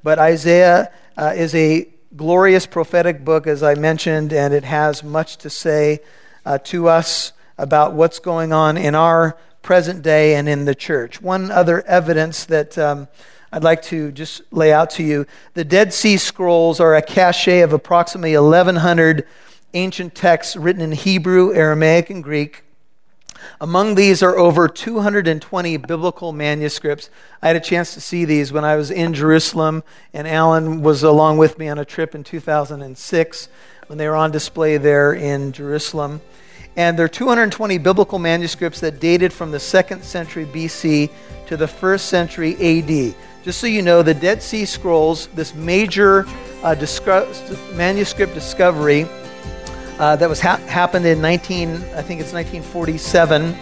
But 0.02 0.18
Isaiah 0.18 0.92
uh, 1.16 1.32
is 1.34 1.54
a 1.54 1.88
glorious 2.14 2.66
prophetic 2.66 3.24
book, 3.24 3.46
as 3.46 3.62
I 3.62 3.74
mentioned, 3.74 4.32
and 4.32 4.54
it 4.54 4.64
has 4.64 5.02
much 5.02 5.36
to 5.38 5.50
say 5.50 6.00
uh, 6.44 6.58
to 6.64 6.88
us 6.88 7.32
about 7.58 7.92
what's 7.94 8.18
going 8.18 8.52
on 8.52 8.76
in 8.76 8.94
our 8.94 9.36
present 9.62 10.02
day 10.02 10.34
and 10.34 10.48
in 10.48 10.64
the 10.64 10.74
church. 10.74 11.20
One 11.20 11.50
other 11.50 11.82
evidence 11.82 12.44
that 12.46 12.78
um, 12.78 13.08
I'd 13.52 13.64
like 13.64 13.82
to 13.84 14.12
just 14.12 14.42
lay 14.50 14.72
out 14.72 14.90
to 14.90 15.02
you 15.02 15.26
the 15.54 15.64
Dead 15.64 15.92
Sea 15.92 16.16
Scrolls 16.16 16.80
are 16.80 16.94
a 16.94 17.02
cache 17.02 17.48
of 17.48 17.72
approximately 17.72 18.36
1,100 18.36 19.26
ancient 19.74 20.14
texts 20.14 20.56
written 20.56 20.82
in 20.82 20.92
Hebrew, 20.92 21.52
Aramaic, 21.54 22.10
and 22.10 22.22
Greek. 22.22 22.62
Among 23.60 23.94
these 23.94 24.22
are 24.22 24.36
over 24.38 24.68
220 24.68 25.76
biblical 25.78 26.32
manuscripts. 26.32 27.10
I 27.42 27.48
had 27.48 27.56
a 27.56 27.60
chance 27.60 27.94
to 27.94 28.00
see 28.00 28.24
these 28.24 28.52
when 28.52 28.64
I 28.64 28.76
was 28.76 28.90
in 28.90 29.14
Jerusalem, 29.14 29.82
and 30.12 30.26
Alan 30.26 30.82
was 30.82 31.02
along 31.02 31.38
with 31.38 31.58
me 31.58 31.68
on 31.68 31.78
a 31.78 31.84
trip 31.84 32.14
in 32.14 32.24
2006 32.24 33.48
when 33.86 33.98
they 33.98 34.08
were 34.08 34.16
on 34.16 34.30
display 34.30 34.78
there 34.78 35.12
in 35.12 35.52
Jerusalem. 35.52 36.20
And 36.76 36.98
there 36.98 37.06
are 37.06 37.08
220 37.08 37.78
biblical 37.78 38.18
manuscripts 38.18 38.80
that 38.80 39.00
dated 39.00 39.32
from 39.32 39.50
the 39.50 39.60
second 39.60 40.04
century 40.04 40.44
BC 40.44 41.10
to 41.46 41.56
the 41.56 41.66
first 41.66 42.06
century 42.06 42.54
AD. 42.54 43.14
Just 43.42 43.60
so 43.60 43.66
you 43.66 43.80
know, 43.80 44.02
the 44.02 44.12
Dead 44.12 44.42
Sea 44.42 44.64
Scrolls, 44.64 45.28
this 45.28 45.54
major 45.54 46.26
uh, 46.62 46.74
manuscript 47.74 48.34
discovery, 48.34 49.06
uh, 49.98 50.16
that 50.16 50.28
was 50.28 50.40
ha- 50.40 50.58
happened 50.66 51.06
in 51.06 51.22
19, 51.22 51.70
I 51.70 52.02
think 52.02 52.20
it's 52.20 52.34
1947, 52.34 53.56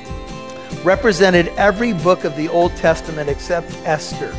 represented 0.83 1.49
every 1.57 1.93
book 1.93 2.25
of 2.25 2.35
the 2.37 2.49
Old 2.49 2.75
Testament 2.77 3.29
except 3.29 3.71
Esther. 3.85 4.35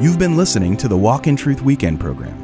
You've 0.00 0.18
been 0.18 0.36
listening 0.36 0.76
to 0.78 0.88
the 0.88 0.96
Walk 0.96 1.26
in 1.26 1.36
Truth 1.36 1.62
Weekend 1.62 1.98
program. 1.98 2.41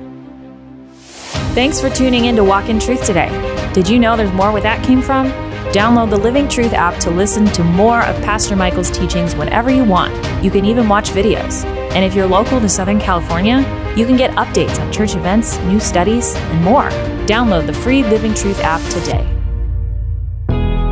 Thanks 1.55 1.81
for 1.81 1.91
tuning 1.91 2.27
in 2.27 2.37
to 2.37 2.45
Walk 2.45 2.69
in 2.69 2.79
Truth 2.79 3.05
today. 3.05 3.29
Did 3.73 3.89
you 3.89 3.99
know 3.99 4.17
there's 4.17 4.33
more 4.33 4.53
where 4.53 4.63
that 4.63 4.85
came 4.85 5.03
from? 5.03 5.31
Download 5.73 6.09
the 6.09 6.17
Living 6.17 6.47
Truth 6.49 6.73
app 6.73 7.01
to 7.01 7.11
listen 7.11 7.47
to 7.47 7.65
more 7.65 8.03
of 8.05 8.15
Pastor 8.23 8.55
Michael's 8.55 8.91
teachings 8.91 9.35
whenever 9.35 9.69
you 9.69 9.83
want. 9.83 10.15
You 10.45 10.51
can 10.51 10.65
even 10.65 10.89
watch 10.89 11.11
videos. 11.11 11.65
And 11.95 12.05
if 12.05 12.15
you're 12.15 12.29
local 12.29 12.61
to 12.61 12.69
Southern 12.69 13.01
California, 13.01 13.59
you 13.97 14.07
can 14.07 14.17
get 14.17 14.31
updates 14.33 14.79
on 14.79 14.93
church 14.93 15.17
events, 15.17 15.59
new 15.61 15.81
studies, 15.81 16.35
and 16.37 16.63
more. 16.63 16.91
Download 17.27 17.67
the 17.67 17.75
free 17.75 18.05
Living 18.05 18.35
Truth 18.35 18.61
app 18.61 18.81
today. 18.93 19.27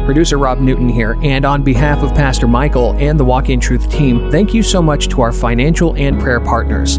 Producer 0.04 0.38
Rob 0.38 0.58
Newton 0.58 0.88
here, 0.88 1.16
and 1.22 1.44
on 1.44 1.62
behalf 1.62 2.02
of 2.02 2.14
Pastor 2.14 2.48
Michael 2.48 2.92
and 2.98 3.20
the 3.20 3.24
Walk 3.24 3.50
in 3.50 3.60
Truth 3.60 3.90
team, 3.90 4.30
thank 4.30 4.52
you 4.52 4.62
so 4.62 4.82
much 4.82 5.08
to 5.08 5.20
our 5.20 5.32
financial 5.32 5.94
and 5.96 6.18
prayer 6.18 6.40
partners. 6.40 6.98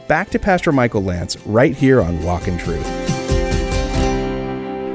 back 0.11 0.29
to 0.29 0.37
Pastor 0.37 0.73
Michael 0.73 1.01
Lance 1.01 1.37
right 1.45 1.73
here 1.73 2.01
on 2.01 2.21
Walk 2.21 2.45
in 2.49 2.57
Truth. 2.57 2.85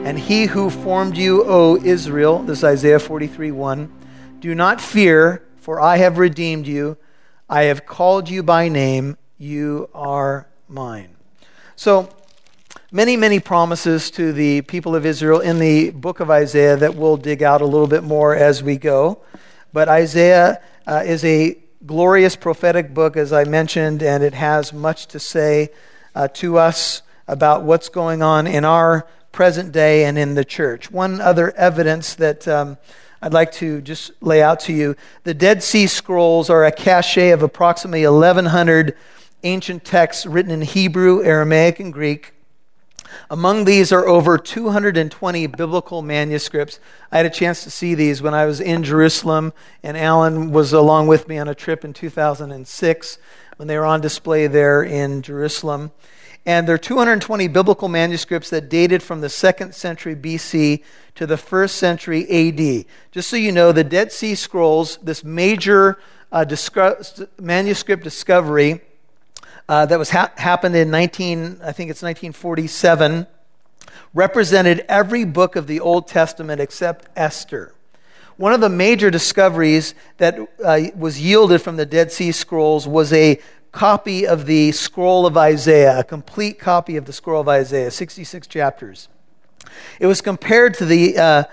And 0.04 0.18
he 0.18 0.44
who 0.44 0.68
formed 0.68 1.16
you, 1.16 1.42
O 1.44 1.78
Israel, 1.82 2.40
this 2.42 2.58
is 2.58 2.64
Isaiah 2.64 2.99
43 2.99 3.50
1, 3.50 3.90
do 4.40 4.54
not 4.54 4.78
fear, 4.78 5.42
for 5.56 5.80
I 5.80 5.96
have 5.96 6.18
redeemed 6.18 6.66
you. 6.66 6.99
I 7.49 7.62
have 7.62 7.87
called 7.87 8.28
you 8.28 8.42
by 8.42 8.68
name. 8.68 9.16
You 9.38 9.88
are 9.94 10.49
mine. 10.68 11.16
So, 11.76 12.11
many, 12.92 13.16
many 13.16 13.40
promises 13.40 14.11
to 14.11 14.35
the 14.35 14.61
people 14.61 14.94
of 14.94 15.06
Israel 15.06 15.40
in 15.40 15.58
the 15.58 15.92
book 15.92 16.20
of 16.20 16.30
Isaiah 16.30 16.76
that 16.76 16.94
we'll 16.94 17.16
dig 17.16 17.42
out 17.42 17.62
a 17.62 17.66
little 17.66 17.88
bit 17.88 18.04
more 18.04 18.37
as 18.37 18.62
we 18.62 18.76
go. 18.76 19.23
But 19.73 19.88
Isaiah 19.88 20.61
uh, 20.87 21.04
is 21.06 21.25
a 21.25 21.56
glorious 21.87 22.35
prophetic 22.35 22.93
book, 22.93 23.16
as 23.16 23.33
I 23.33 23.45
mentioned, 23.45 24.02
and 24.02 24.25
it 24.25 24.35
has 24.35 24.73
much 24.73 25.07
to 25.09 25.21
say 25.21 25.71
uh, 26.14 26.28
to 26.28 26.59
us 26.59 27.02
about 27.28 27.62
what's 27.62 27.88
going 27.88 28.23
on 28.23 28.47
in 28.47 28.64
our 28.64 29.07
present 29.31 29.71
day 29.73 30.05
and 30.05 30.19
in 30.19 30.35
the 30.35 30.45
church. 30.45 30.90
One 30.90 31.21
other 31.21 31.52
evidence 31.52 32.14
that 32.16 32.49
um, 32.49 32.78
I'd 33.23 33.33
like 33.33 33.52
to 33.52 33.81
just 33.81 34.11
lay 34.21 34.43
out 34.43 34.61
to 34.61 34.73
you 34.73 34.97
the 35.25 35.35
Dead 35.35 35.62
Sea 35.62 35.87
Scrolls 35.87 36.50
are 36.50 36.64
a 36.64 36.73
cache 36.73 37.19
of 37.33 37.43
approximately 37.43 38.07
1,100 38.07 38.97
ancient 39.45 39.85
texts 39.85 40.26
written 40.26 40.50
in 40.50 40.62
Hebrew, 40.62 41.23
Aramaic, 41.23 41.78
and 41.78 41.93
Greek. 41.93 42.33
Among 43.31 43.65
these 43.65 43.93
are 43.93 44.07
over 44.07 44.39
220 44.39 45.47
biblical 45.47 46.03
manuscripts. 46.03 46.81
I 47.11 47.19
had 47.19 47.27
a 47.27 47.31
chance 47.31 47.65
to 47.65 47.71
see 47.71 47.95
these 47.95 48.23
when 48.23 48.35
I 48.35 48.47
was 48.47 48.61
in 48.61 48.83
Jerusalem, 48.83 49.53
and 49.83 49.97
Alan 49.97 50.53
was 50.53 50.73
along 50.73 51.07
with 51.07 51.29
me 51.29 51.39
on 51.39 51.49
a 51.49 51.55
trip 51.55 51.85
in 51.85 51.93
2006 51.93 53.19
when 53.57 53.69
they 53.69 53.79
were 53.79 53.87
on 53.87 54.01
display 54.01 54.47
there 54.47 54.83
in 54.83 55.23
Jerusalem. 55.23 55.93
And 56.45 56.69
there 56.69 56.77
are 56.77 56.79
220 56.79 57.49
biblical 57.49 57.89
manuscripts 57.89 58.51
that 58.51 58.69
dated 58.69 59.03
from 59.03 59.21
the 59.21 59.29
second 59.29 59.75
century 59.75 60.15
BC 60.15 60.85
to 61.17 61.27
the 61.27 61.37
first 61.37 61.77
century 61.77 62.23
AD. 62.31 62.87
Just 63.11 63.29
so 63.29 63.37
you 63.37 63.51
know, 63.51 63.73
the 63.73 63.83
Dead 63.83 64.13
Sea 64.13 64.37
Scrolls, 64.37 64.99
this 65.03 65.25
major 65.25 65.99
uh, 66.31 66.45
manuscript 67.41 68.05
discovery, 68.05 68.81
uh, 69.68 69.87
that 69.87 69.99
was 69.99 70.11
ha- 70.11 70.32
happened 70.37 70.76
in 70.76 70.90
19, 70.90 71.61
I 71.62 71.73
think 71.73 71.90
it's 71.90 72.02
1947, 72.02 73.26
represented 74.14 74.85
every 74.88 75.25
book 75.25 75.56
of 75.56 75.66
the 75.66 75.80
Old 75.80 76.08
Testament 76.08 76.61
except 76.61 77.08
Esther. 77.16 77.73
One 78.37 78.52
of 78.52 78.61
the 78.61 78.68
major 78.68 79.11
discoveries 79.11 79.94
that 80.18 80.38
uh, 80.64 80.80
was 80.94 81.20
yielded 81.20 81.62
from 81.62 81.76
the 81.76 81.87
Dead 81.87 82.12
Sea 82.12 82.32
Scrolls 82.32 82.87
was 82.87 83.12
a 83.12 83.40
copy 83.73 84.26
of 84.26 84.46
the 84.46 84.73
scroll 84.73 85.26
of 85.26 85.37
Isaiah, 85.37 85.99
a 85.99 86.04
complete 86.04 86.58
copy 86.58 86.96
of 86.96 87.04
the 87.04 87.12
scroll 87.12 87.40
of 87.40 87.49
Isaiah, 87.49 87.90
66 87.90 88.46
chapters. 88.46 89.08
It 90.00 90.06
was 90.06 90.20
compared 90.20 90.75
to 90.75 90.85
the, 90.85 91.18
uh, 91.18 91.44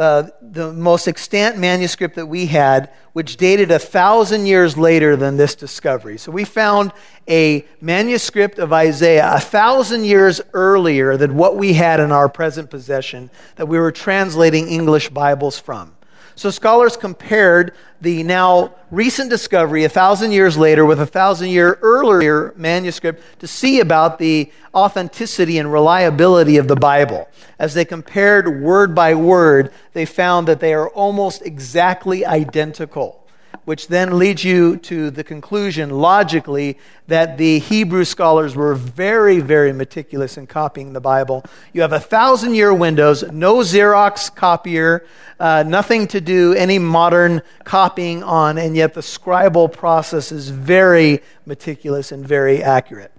uh, 0.00 0.30
the 0.40 0.72
most 0.72 1.06
extant 1.06 1.58
manuscript 1.58 2.14
that 2.14 2.24
we 2.24 2.46
had, 2.46 2.90
which 3.12 3.36
dated 3.36 3.70
a 3.70 3.78
thousand 3.78 4.46
years 4.46 4.78
later 4.78 5.14
than 5.14 5.36
this 5.36 5.54
discovery. 5.54 6.16
So 6.16 6.32
we 6.32 6.44
found 6.44 6.92
a 7.28 7.66
manuscript 7.82 8.58
of 8.58 8.72
Isaiah 8.72 9.30
a 9.34 9.40
thousand 9.40 10.04
years 10.04 10.40
earlier 10.54 11.18
than 11.18 11.36
what 11.36 11.58
we 11.58 11.74
had 11.74 12.00
in 12.00 12.12
our 12.12 12.30
present 12.30 12.70
possession 12.70 13.28
that 13.56 13.66
we 13.66 13.78
were 13.78 13.92
translating 13.92 14.68
English 14.68 15.10
Bibles 15.10 15.58
from. 15.58 15.94
So 16.34 16.50
scholars 16.50 16.96
compared 16.96 17.74
the 18.00 18.22
now 18.22 18.74
recent 18.90 19.30
discovery 19.30 19.84
a 19.84 19.88
thousand 19.88 20.32
years 20.32 20.56
later 20.56 20.84
with 20.84 21.00
a 21.00 21.06
thousand 21.06 21.48
year 21.48 21.78
earlier 21.82 22.54
manuscript 22.56 23.22
to 23.40 23.46
see 23.46 23.80
about 23.80 24.18
the 24.18 24.50
authenticity 24.74 25.58
and 25.58 25.72
reliability 25.72 26.56
of 26.56 26.68
the 26.68 26.76
Bible. 26.76 27.28
As 27.58 27.74
they 27.74 27.84
compared 27.84 28.62
word 28.62 28.94
by 28.94 29.14
word, 29.14 29.72
they 29.92 30.06
found 30.06 30.48
that 30.48 30.60
they 30.60 30.72
are 30.72 30.88
almost 30.88 31.42
exactly 31.42 32.24
identical 32.24 33.19
which 33.64 33.88
then 33.88 34.18
leads 34.18 34.42
you 34.42 34.76
to 34.78 35.10
the 35.10 35.22
conclusion, 35.22 35.90
logically, 35.90 36.78
that 37.06 37.38
the 37.38 37.58
Hebrew 37.58 38.04
scholars 38.04 38.56
were 38.56 38.74
very, 38.74 39.40
very 39.40 39.72
meticulous 39.72 40.36
in 40.36 40.46
copying 40.46 40.92
the 40.92 41.00
Bible. 41.00 41.44
You 41.72 41.82
have 41.82 41.92
a 41.92 42.00
thousand 42.00 42.54
year 42.54 42.72
windows, 42.72 43.22
no 43.30 43.58
Xerox 43.58 44.34
copier, 44.34 45.06
uh, 45.38 45.64
nothing 45.66 46.06
to 46.08 46.20
do 46.20 46.54
any 46.54 46.78
modern 46.78 47.42
copying 47.64 48.22
on, 48.22 48.58
and 48.58 48.76
yet 48.76 48.94
the 48.94 49.00
scribal 49.00 49.72
process 49.72 50.32
is 50.32 50.48
very 50.48 51.22
meticulous 51.46 52.12
and 52.12 52.26
very 52.26 52.62
accurate. 52.62 53.12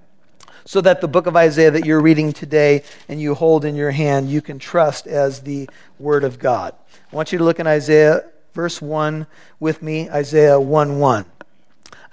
So 0.65 0.79
that 0.81 1.01
the 1.01 1.07
book 1.07 1.27
of 1.27 1.35
Isaiah 1.35 1.71
that 1.71 1.85
you're 1.85 2.01
reading 2.01 2.31
today 2.31 2.83
and 3.07 3.19
you 3.19 3.33
hold 3.33 3.65
in 3.65 3.75
your 3.75 3.91
hand, 3.91 4.29
you 4.29 4.41
can 4.41 4.59
trust 4.59 5.07
as 5.07 5.41
the 5.41 5.69
Word 5.99 6.23
of 6.23 6.39
God. 6.39 6.75
I 7.11 7.15
want 7.15 7.31
you 7.31 7.37
to 7.37 7.43
look 7.43 7.59
in 7.59 7.67
Isaiah 7.67 8.23
verse 8.53 8.81
1 8.81 9.27
with 9.59 9.81
me, 9.81 10.09
Isaiah 10.09 10.59
1 10.59 10.99
1. 10.99 11.25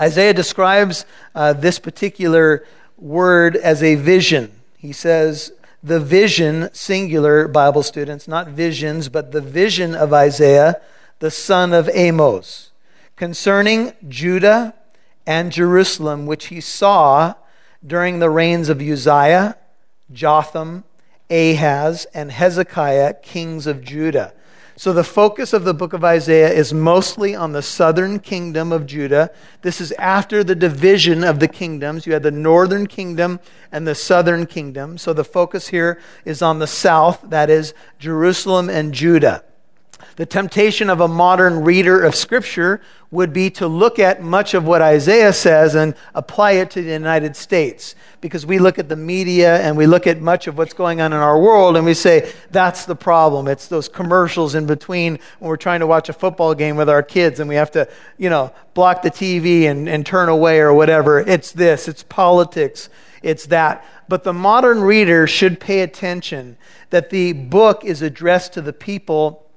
Isaiah 0.00 0.34
describes 0.34 1.04
uh, 1.34 1.52
this 1.52 1.78
particular 1.78 2.64
word 2.96 3.56
as 3.56 3.82
a 3.82 3.96
vision. 3.96 4.52
He 4.76 4.92
says, 4.92 5.52
the 5.82 6.00
vision, 6.00 6.70
singular 6.72 7.46
Bible 7.48 7.82
students, 7.82 8.26
not 8.26 8.48
visions, 8.48 9.08
but 9.08 9.32
the 9.32 9.40
vision 9.40 9.94
of 9.94 10.12
Isaiah, 10.12 10.80
the 11.20 11.30
son 11.30 11.72
of 11.72 11.88
Amos, 11.92 12.70
concerning 13.16 13.92
Judah 14.08 14.74
and 15.26 15.52
Jerusalem, 15.52 16.26
which 16.26 16.46
he 16.46 16.60
saw 16.60 17.34
during 17.86 18.18
the 18.18 18.30
reigns 18.30 18.68
of 18.68 18.80
Uzziah, 18.80 19.56
Jotham, 20.12 20.84
Ahaz, 21.30 22.06
and 22.14 22.32
Hezekiah, 22.32 23.14
kings 23.14 23.66
of 23.66 23.84
Judah. 23.84 24.32
So, 24.78 24.92
the 24.92 25.02
focus 25.02 25.52
of 25.52 25.64
the 25.64 25.74
book 25.74 25.92
of 25.92 26.04
Isaiah 26.04 26.52
is 26.52 26.72
mostly 26.72 27.34
on 27.34 27.50
the 27.50 27.62
southern 27.62 28.20
kingdom 28.20 28.70
of 28.70 28.86
Judah. 28.86 29.32
This 29.62 29.80
is 29.80 29.90
after 29.98 30.44
the 30.44 30.54
division 30.54 31.24
of 31.24 31.40
the 31.40 31.48
kingdoms. 31.48 32.06
You 32.06 32.12
had 32.12 32.22
the 32.22 32.30
northern 32.30 32.86
kingdom 32.86 33.40
and 33.72 33.88
the 33.88 33.96
southern 33.96 34.46
kingdom. 34.46 34.96
So, 34.96 35.12
the 35.12 35.24
focus 35.24 35.66
here 35.66 36.00
is 36.24 36.42
on 36.42 36.60
the 36.60 36.68
south, 36.68 37.22
that 37.24 37.50
is, 37.50 37.74
Jerusalem 37.98 38.70
and 38.70 38.94
Judah. 38.94 39.42
The 40.16 40.26
temptation 40.26 40.90
of 40.90 41.00
a 41.00 41.08
modern 41.08 41.64
reader 41.64 42.02
of 42.02 42.14
Scripture 42.14 42.80
would 43.10 43.32
be 43.32 43.48
to 43.48 43.66
look 43.66 43.98
at 43.98 44.22
much 44.22 44.52
of 44.52 44.66
what 44.66 44.82
Isaiah 44.82 45.32
says 45.32 45.74
and 45.74 45.94
apply 46.14 46.52
it 46.52 46.70
to 46.72 46.82
the 46.82 46.90
United 46.90 47.36
States. 47.36 47.94
Because 48.20 48.44
we 48.44 48.58
look 48.58 48.78
at 48.78 48.88
the 48.88 48.96
media 48.96 49.60
and 49.60 49.76
we 49.76 49.86
look 49.86 50.06
at 50.06 50.20
much 50.20 50.46
of 50.46 50.58
what's 50.58 50.74
going 50.74 51.00
on 51.00 51.12
in 51.12 51.18
our 51.18 51.40
world 51.40 51.76
and 51.76 51.86
we 51.86 51.94
say, 51.94 52.32
that's 52.50 52.84
the 52.84 52.96
problem. 52.96 53.48
It's 53.48 53.66
those 53.66 53.88
commercials 53.88 54.54
in 54.54 54.66
between 54.66 55.18
when 55.38 55.48
we're 55.48 55.56
trying 55.56 55.80
to 55.80 55.86
watch 55.86 56.08
a 56.08 56.12
football 56.12 56.54
game 56.54 56.76
with 56.76 56.90
our 56.90 57.02
kids 57.02 57.40
and 57.40 57.48
we 57.48 57.54
have 57.54 57.70
to, 57.70 57.88
you 58.18 58.28
know, 58.28 58.52
block 58.74 59.02
the 59.02 59.10
TV 59.10 59.62
and, 59.70 59.88
and 59.88 60.04
turn 60.04 60.28
away 60.28 60.58
or 60.58 60.74
whatever. 60.74 61.20
It's 61.20 61.52
this, 61.52 61.88
it's 61.88 62.02
politics, 62.02 62.90
it's 63.22 63.46
that. 63.46 63.84
But 64.08 64.24
the 64.24 64.32
modern 64.32 64.82
reader 64.82 65.26
should 65.26 65.60
pay 65.60 65.80
attention 65.80 66.58
that 66.90 67.10
the 67.10 67.32
book 67.32 67.84
is 67.84 68.02
addressed 68.02 68.52
to 68.54 68.62
the 68.62 68.72
people 68.72 69.47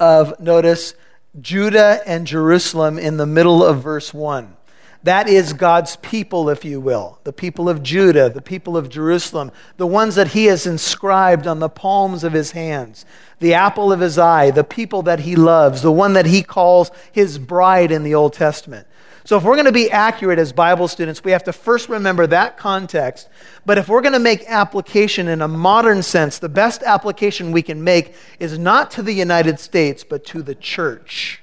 of, 0.00 0.38
notice, 0.40 0.94
Judah 1.40 2.00
and 2.06 2.26
Jerusalem 2.26 2.98
in 2.98 3.16
the 3.16 3.26
middle 3.26 3.64
of 3.64 3.82
verse 3.82 4.12
1. 4.12 4.56
That 5.04 5.28
is 5.28 5.52
God's 5.52 5.96
people, 5.96 6.50
if 6.50 6.64
you 6.64 6.80
will. 6.80 7.20
The 7.22 7.32
people 7.32 7.68
of 7.68 7.82
Judah, 7.82 8.28
the 8.28 8.42
people 8.42 8.76
of 8.76 8.88
Jerusalem, 8.88 9.52
the 9.76 9.86
ones 9.86 10.16
that 10.16 10.28
he 10.28 10.46
has 10.46 10.66
inscribed 10.66 11.46
on 11.46 11.60
the 11.60 11.68
palms 11.68 12.24
of 12.24 12.32
his 12.32 12.50
hands, 12.50 13.06
the 13.38 13.54
apple 13.54 13.92
of 13.92 14.00
his 14.00 14.18
eye, 14.18 14.50
the 14.50 14.64
people 14.64 15.02
that 15.02 15.20
he 15.20 15.36
loves, 15.36 15.82
the 15.82 15.92
one 15.92 16.14
that 16.14 16.26
he 16.26 16.42
calls 16.42 16.90
his 17.12 17.38
bride 17.38 17.92
in 17.92 18.02
the 18.02 18.14
Old 18.14 18.32
Testament. 18.32 18.88
So, 19.28 19.36
if 19.36 19.44
we're 19.44 19.56
going 19.56 19.66
to 19.66 19.72
be 19.72 19.90
accurate 19.90 20.38
as 20.38 20.54
Bible 20.54 20.88
students, 20.88 21.22
we 21.22 21.32
have 21.32 21.44
to 21.44 21.52
first 21.52 21.90
remember 21.90 22.26
that 22.28 22.56
context. 22.56 23.28
But 23.66 23.76
if 23.76 23.86
we're 23.86 24.00
going 24.00 24.14
to 24.14 24.18
make 24.18 24.42
application 24.46 25.28
in 25.28 25.42
a 25.42 25.46
modern 25.46 26.02
sense, 26.02 26.38
the 26.38 26.48
best 26.48 26.82
application 26.82 27.52
we 27.52 27.60
can 27.60 27.84
make 27.84 28.14
is 28.40 28.58
not 28.58 28.90
to 28.92 29.02
the 29.02 29.12
United 29.12 29.60
States, 29.60 30.02
but 30.02 30.24
to 30.28 30.40
the 30.40 30.54
church. 30.54 31.42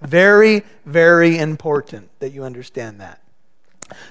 Very, 0.00 0.62
very 0.86 1.36
important 1.36 2.08
that 2.20 2.32
you 2.32 2.44
understand 2.44 2.98
that. 3.02 3.20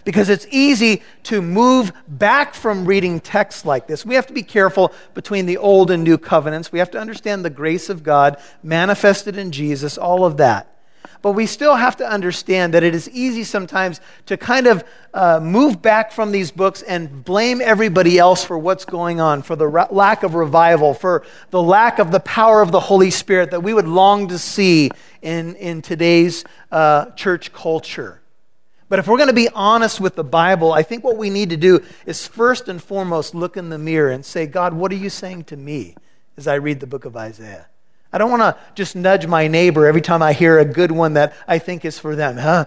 Because 0.06 0.30
it's 0.30 0.46
easy 0.52 1.02
to 1.24 1.42
move 1.42 1.92
back 2.08 2.54
from 2.54 2.86
reading 2.86 3.20
texts 3.20 3.66
like 3.66 3.88
this. 3.88 4.06
We 4.06 4.14
have 4.14 4.28
to 4.28 4.34
be 4.34 4.44
careful 4.44 4.94
between 5.16 5.48
the 5.48 5.58
old 5.58 5.90
and 5.90 6.04
new 6.04 6.20
covenants. 6.20 6.72
We 6.72 6.78
have 6.78 6.92
to 6.92 7.00
understand 7.00 7.44
the 7.44 7.50
grace 7.50 7.90
of 7.90 8.04
God 8.04 8.40
manifested 8.62 9.38
in 9.38 9.52
Jesus, 9.52 9.98
all 9.98 10.24
of 10.24 10.38
that. 10.38 10.76
But 11.22 11.34
we 11.34 11.46
still 11.46 11.76
have 11.76 11.98
to 11.98 12.10
understand 12.10 12.74
that 12.74 12.84
it 12.84 12.96
is 12.96 13.10
easy 13.10 13.44
sometimes 13.44 14.00
to 14.28 14.38
kind 14.38 14.68
of 14.68 14.86
uh, 15.14 15.40
move 15.42 15.82
back 15.82 16.14
from 16.14 16.32
these 16.32 16.50
books 16.50 16.82
and 16.82 17.26
blame 17.26 17.62
everybody 17.62 18.18
else 18.18 18.46
for 18.46 18.58
what's 18.58 18.86
going 18.86 19.20
on, 19.20 19.42
for 19.42 19.58
the 19.58 19.68
lack 19.92 20.24
of 20.24 20.34
revival, 20.34 20.94
for 20.94 21.26
the 21.50 21.62
lack 21.62 22.00
of 22.00 22.12
the 22.12 22.22
power 22.22 22.62
of 22.62 22.72
the 22.72 22.80
Holy 22.80 23.12
Spirit 23.12 23.52
that 23.52 23.62
we 23.62 23.74
would 23.74 23.88
long 23.88 24.30
to 24.30 24.38
see 24.38 24.92
in, 25.22 25.56
in 25.56 25.82
today's 25.82 26.46
uh, 26.72 27.08
church 27.12 27.52
culture. 27.52 28.22
But 28.88 28.98
if 28.98 29.08
we're 29.08 29.18
going 29.18 29.28
to 29.28 29.34
be 29.34 29.50
honest 29.50 30.02
with 30.02 30.16
the 30.16 30.24
Bible, 30.24 30.74
I 30.74 30.84
think 30.84 31.04
what 31.04 31.18
we 31.18 31.30
need 31.30 31.52
to 31.52 31.58
do 31.58 31.84
is 32.06 32.28
first 32.28 32.68
and 32.68 32.82
foremost 32.82 33.36
look 33.36 33.56
in 33.56 33.70
the 33.70 33.78
mirror 33.78 34.10
and 34.10 34.26
say, 34.26 34.48
God, 34.48 34.74
what 34.74 34.92
are 34.92 34.96
you 34.96 35.12
saying 35.12 35.44
to 35.46 35.58
me 35.58 35.96
as 36.38 36.48
I 36.48 36.56
read 36.56 36.80
the 36.80 36.88
book 36.88 37.06
of 37.06 37.16
Isaiah? 37.16 37.68
I 38.12 38.18
don't 38.18 38.32
want 38.32 38.42
to 38.42 38.58
just 38.74 38.96
nudge 38.96 39.28
my 39.28 39.48
neighbor 39.48 39.86
every 39.86 40.02
time 40.02 40.24
I 40.24 40.34
hear 40.34 40.58
a 40.58 40.66
good 40.66 40.92
one 40.92 41.14
that 41.14 41.34
I 41.48 41.60
think 41.60 41.86
is 41.86 42.00
for 42.00 42.16
them. 42.16 42.38
Huh? 42.38 42.66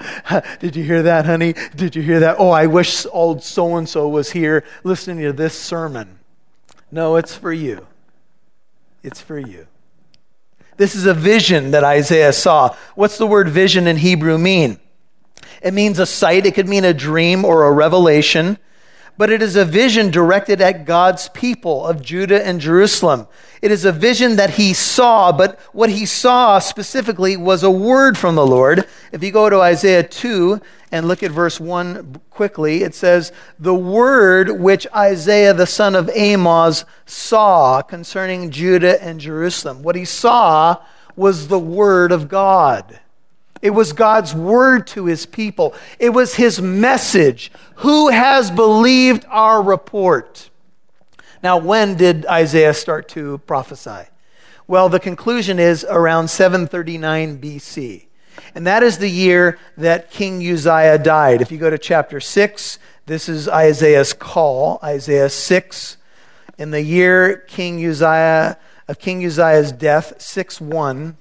Did 0.60 0.76
you 0.76 0.84
hear 0.84 1.02
that, 1.02 1.26
honey? 1.26 1.54
Did 1.74 1.96
you 1.96 2.02
hear 2.02 2.20
that? 2.20 2.36
Oh, 2.38 2.50
I 2.50 2.66
wish 2.66 3.06
old 3.10 3.42
so 3.42 3.76
and 3.76 3.88
so 3.88 4.08
was 4.08 4.30
here 4.30 4.62
listening 4.84 5.24
to 5.24 5.32
this 5.32 5.58
sermon. 5.58 6.20
No, 6.92 7.16
it's 7.16 7.34
for 7.34 7.52
you. 7.52 7.86
It's 9.02 9.20
for 9.20 9.38
you. 9.38 9.66
This 10.76 10.94
is 10.94 11.06
a 11.06 11.14
vision 11.14 11.72
that 11.72 11.82
Isaiah 11.84 12.32
saw. 12.32 12.76
What's 12.94 13.18
the 13.18 13.26
word 13.26 13.48
vision 13.48 13.86
in 13.88 13.96
Hebrew 13.96 14.38
mean? 14.38 14.78
It 15.60 15.74
means 15.74 15.98
a 15.98 16.06
sight, 16.06 16.46
it 16.46 16.54
could 16.54 16.68
mean 16.68 16.84
a 16.84 16.94
dream 16.94 17.44
or 17.44 17.64
a 17.64 17.72
revelation 17.72 18.58
but 19.18 19.30
it 19.30 19.42
is 19.42 19.56
a 19.56 19.64
vision 19.64 20.10
directed 20.10 20.60
at 20.60 20.84
God's 20.84 21.28
people 21.28 21.86
of 21.86 22.02
Judah 22.02 22.44
and 22.44 22.60
Jerusalem. 22.60 23.26
It 23.60 23.70
is 23.70 23.84
a 23.84 23.92
vision 23.92 24.36
that 24.36 24.50
he 24.50 24.72
saw, 24.72 25.30
but 25.30 25.60
what 25.72 25.90
he 25.90 26.06
saw 26.06 26.58
specifically 26.58 27.36
was 27.36 27.62
a 27.62 27.70
word 27.70 28.16
from 28.18 28.34
the 28.34 28.46
Lord. 28.46 28.86
If 29.12 29.22
you 29.22 29.30
go 29.30 29.48
to 29.48 29.60
Isaiah 29.60 30.02
2 30.02 30.60
and 30.90 31.06
look 31.06 31.22
at 31.22 31.30
verse 31.30 31.60
1 31.60 32.20
quickly, 32.30 32.82
it 32.82 32.94
says, 32.94 33.32
The 33.58 33.74
word 33.74 34.60
which 34.60 34.86
Isaiah 34.94 35.54
the 35.54 35.66
son 35.66 35.94
of 35.94 36.10
Amos 36.12 36.84
saw 37.06 37.82
concerning 37.82 38.50
Judah 38.50 39.00
and 39.02 39.20
Jerusalem. 39.20 39.82
What 39.82 39.96
he 39.96 40.04
saw 40.04 40.82
was 41.14 41.48
the 41.48 41.58
word 41.58 42.12
of 42.12 42.28
God. 42.28 42.98
It 43.62 43.70
was 43.70 43.92
God's 43.92 44.34
word 44.34 44.88
to 44.88 45.06
his 45.06 45.24
people. 45.24 45.72
It 46.00 46.10
was 46.10 46.34
his 46.34 46.60
message. 46.60 47.52
Who 47.76 48.08
has 48.08 48.50
believed 48.50 49.24
our 49.28 49.62
report? 49.62 50.50
Now, 51.44 51.58
when 51.58 51.96
did 51.96 52.26
Isaiah 52.26 52.74
start 52.74 53.08
to 53.10 53.38
prophesy? 53.38 54.08
Well, 54.66 54.88
the 54.88 55.00
conclusion 55.00 55.60
is 55.60 55.86
around 55.88 56.28
739 56.28 57.40
BC. 57.40 58.06
And 58.54 58.66
that 58.66 58.82
is 58.82 58.98
the 58.98 59.08
year 59.08 59.58
that 59.76 60.10
King 60.10 60.38
Uzziah 60.40 60.98
died. 60.98 61.40
If 61.40 61.52
you 61.52 61.58
go 61.58 61.70
to 61.70 61.78
chapter 61.78 62.18
6, 62.18 62.78
this 63.06 63.28
is 63.28 63.48
Isaiah's 63.48 64.12
call, 64.12 64.80
Isaiah 64.82 65.28
6. 65.28 65.96
In 66.58 66.70
the 66.70 66.82
year 66.82 67.36
King 67.36 67.84
Uzziah 67.84 68.58
of 68.88 68.98
King 68.98 69.24
Uzziah's 69.24 69.72
death, 69.72 70.20
6 70.20 70.60
1, 70.60 71.16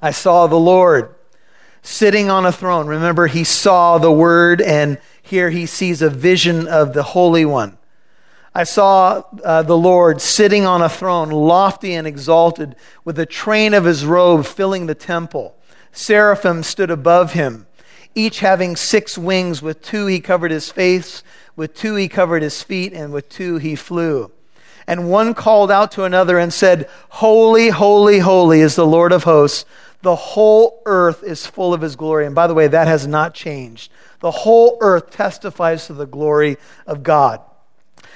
I 0.00 0.10
saw 0.12 0.46
the 0.46 0.56
Lord 0.56 1.15
sitting 1.86 2.28
on 2.28 2.44
a 2.44 2.50
throne. 2.50 2.88
Remember, 2.88 3.28
he 3.28 3.44
saw 3.44 3.96
the 3.98 4.10
Word, 4.10 4.60
and 4.60 4.98
here 5.22 5.50
he 5.50 5.66
sees 5.66 6.02
a 6.02 6.10
vision 6.10 6.66
of 6.66 6.92
the 6.92 7.04
Holy 7.04 7.44
One. 7.44 7.78
I 8.52 8.64
saw 8.64 9.22
uh, 9.44 9.62
the 9.62 9.76
Lord 9.76 10.20
sitting 10.20 10.66
on 10.66 10.82
a 10.82 10.88
throne, 10.88 11.30
lofty 11.30 11.94
and 11.94 12.06
exalted, 12.06 12.74
with 13.04 13.16
the 13.16 13.26
train 13.26 13.72
of 13.72 13.84
his 13.84 14.04
robe 14.04 14.46
filling 14.46 14.86
the 14.86 14.94
temple. 14.96 15.56
Seraphim 15.92 16.64
stood 16.64 16.90
above 16.90 17.34
him, 17.34 17.66
each 18.14 18.40
having 18.40 18.74
six 18.74 19.16
wings. 19.16 19.62
With 19.62 19.80
two 19.80 20.06
he 20.06 20.18
covered 20.18 20.50
his 20.50 20.72
face, 20.72 21.22
with 21.54 21.74
two 21.74 21.94
he 21.94 22.08
covered 22.08 22.42
his 22.42 22.62
feet, 22.62 22.92
and 22.92 23.12
with 23.12 23.28
two 23.28 23.58
he 23.58 23.76
flew. 23.76 24.32
And 24.88 25.10
one 25.10 25.34
called 25.34 25.70
out 25.70 25.92
to 25.92 26.04
another 26.04 26.38
and 26.38 26.52
said, 26.52 26.88
Holy, 27.10 27.68
holy, 27.68 28.18
holy 28.18 28.60
is 28.60 28.74
the 28.74 28.86
Lord 28.86 29.12
of 29.12 29.24
hosts. 29.24 29.64
The 30.06 30.14
whole 30.14 30.82
earth 30.86 31.24
is 31.24 31.46
full 31.46 31.74
of 31.74 31.80
his 31.80 31.96
glory. 31.96 32.26
And 32.26 32.34
by 32.36 32.46
the 32.46 32.54
way, 32.54 32.68
that 32.68 32.86
has 32.86 33.08
not 33.08 33.34
changed. 33.34 33.90
The 34.20 34.30
whole 34.30 34.78
earth 34.80 35.10
testifies 35.10 35.88
to 35.88 35.94
the 35.94 36.06
glory 36.06 36.58
of 36.86 37.02
God. 37.02 37.40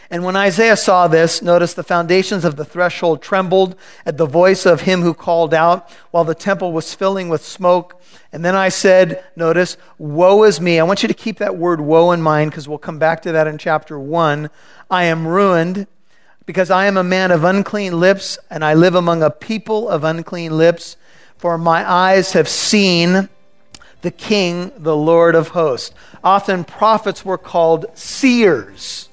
And 0.09 0.23
when 0.23 0.37
Isaiah 0.37 0.77
saw 0.77 1.09
this, 1.09 1.43
notice 1.43 1.75
the 1.75 1.83
foundations 1.83 2.45
of 2.45 2.55
the 2.55 2.65
threshold 2.65 3.23
trembled 3.23 3.75
at 4.07 4.19
the 4.19 4.27
voice 4.27 4.67
of 4.67 4.83
him 4.83 5.03
who 5.03 5.13
called 5.13 5.53
out 5.53 5.91
while 6.13 6.23
the 6.23 6.33
temple 6.33 6.71
was 6.71 6.95
filling 6.95 7.29
with 7.29 7.45
smoke. 7.45 8.01
And 8.31 8.45
then 8.45 8.55
I 8.55 8.69
said, 8.69 9.25
notice, 9.35 9.77
woe 9.99 10.45
is 10.45 10.61
me. 10.61 10.79
I 10.79 10.85
want 10.85 11.03
you 11.03 11.09
to 11.09 11.13
keep 11.13 11.39
that 11.39 11.57
word 11.57 11.81
woe 11.81 12.13
in 12.13 12.23
mind 12.23 12.53
because 12.53 12.69
we'll 12.69 12.79
come 12.79 13.01
back 13.01 13.21
to 13.23 13.33
that 13.33 13.49
in 13.49 13.59
chapter 13.59 13.99
1. 13.99 14.49
I 14.89 15.07
am 15.07 15.27
ruined 15.27 15.89
because 16.47 16.71
I 16.71 16.87
am 16.87 16.97
a 16.97 17.03
man 17.03 17.33
of 17.33 17.43
unclean 17.43 17.99
lips 17.99 18.39
and 18.49 18.65
I 18.65 18.75
live 18.75 18.95
among 18.95 19.25
a 19.25 19.31
people 19.31 19.89
of 19.89 20.05
unclean 20.05 20.57
lips. 20.57 20.97
For 21.41 21.59
my 21.59 21.91
eyes 21.91 22.33
have 22.35 22.49
seen 22.49 23.29
the 24.03 24.11
King, 24.11 24.73
the 24.77 24.97
Lord 24.97 25.35
of 25.35 25.49
hosts. 25.49 25.95
Often 26.23 26.65
prophets 26.65 27.25
were 27.25 27.39
called 27.39 27.87
seers 27.95 29.11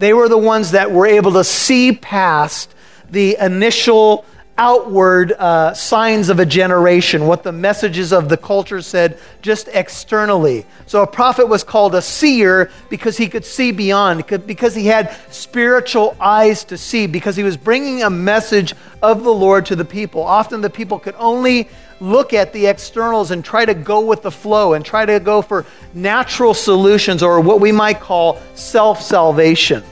they 0.00 0.14
were 0.14 0.28
the 0.28 0.38
ones 0.38 0.72
that 0.72 0.90
were 0.90 1.06
able 1.06 1.32
to 1.34 1.44
see 1.44 1.92
past 1.92 2.74
the 3.10 3.36
initial 3.38 4.24
outward 4.60 5.32
uh, 5.32 5.72
signs 5.72 6.28
of 6.28 6.38
a 6.38 6.44
generation, 6.44 7.26
what 7.26 7.42
the 7.42 7.50
messages 7.50 8.12
of 8.12 8.28
the 8.28 8.36
culture 8.36 8.82
said 8.82 9.18
just 9.40 9.68
externally. 9.72 10.66
So 10.84 11.02
a 11.02 11.06
prophet 11.06 11.48
was 11.48 11.64
called 11.64 11.94
a 11.94 12.02
seer 12.02 12.70
because 12.90 13.16
he 13.16 13.26
could 13.26 13.46
see 13.46 13.72
beyond, 13.72 14.26
because 14.46 14.74
he 14.74 14.86
had 14.86 15.16
spiritual 15.30 16.14
eyes 16.20 16.62
to 16.64 16.76
see, 16.76 17.06
because 17.06 17.36
he 17.36 17.42
was 17.42 17.56
bringing 17.56 18.02
a 18.02 18.10
message 18.10 18.74
of 19.00 19.24
the 19.24 19.32
Lord 19.32 19.64
to 19.66 19.76
the 19.76 19.84
people. 19.84 20.22
Often 20.22 20.60
the 20.60 20.68
people 20.68 20.98
could 20.98 21.14
only 21.16 21.66
look 21.98 22.34
at 22.34 22.52
the 22.52 22.66
externals 22.66 23.30
and 23.30 23.42
try 23.42 23.64
to 23.64 23.72
go 23.72 24.00
with 24.04 24.20
the 24.20 24.30
flow 24.30 24.74
and 24.74 24.84
try 24.84 25.06
to 25.06 25.20
go 25.20 25.40
for 25.40 25.64
natural 25.94 26.52
solutions 26.52 27.22
or 27.22 27.40
what 27.40 27.60
we 27.60 27.72
might 27.72 27.98
call 27.98 28.38
self 28.54 29.00
salvation. 29.00 29.82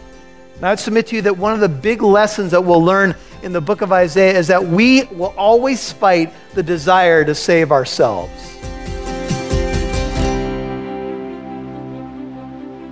I 0.60 0.70
would 0.70 0.80
submit 0.80 1.06
to 1.08 1.16
you 1.16 1.22
that 1.22 1.38
one 1.38 1.52
of 1.54 1.60
the 1.60 1.68
big 1.68 2.02
lessons 2.02 2.50
that 2.50 2.62
we'll 2.62 2.82
learn 2.82 3.14
in 3.44 3.52
the 3.52 3.60
book 3.60 3.80
of 3.80 3.92
Isaiah 3.92 4.36
is 4.36 4.48
that 4.48 4.64
we 4.64 5.04
will 5.04 5.32
always 5.36 5.92
fight 5.92 6.32
the 6.54 6.64
desire 6.64 7.24
to 7.24 7.34
save 7.34 7.70
ourselves. 7.70 8.56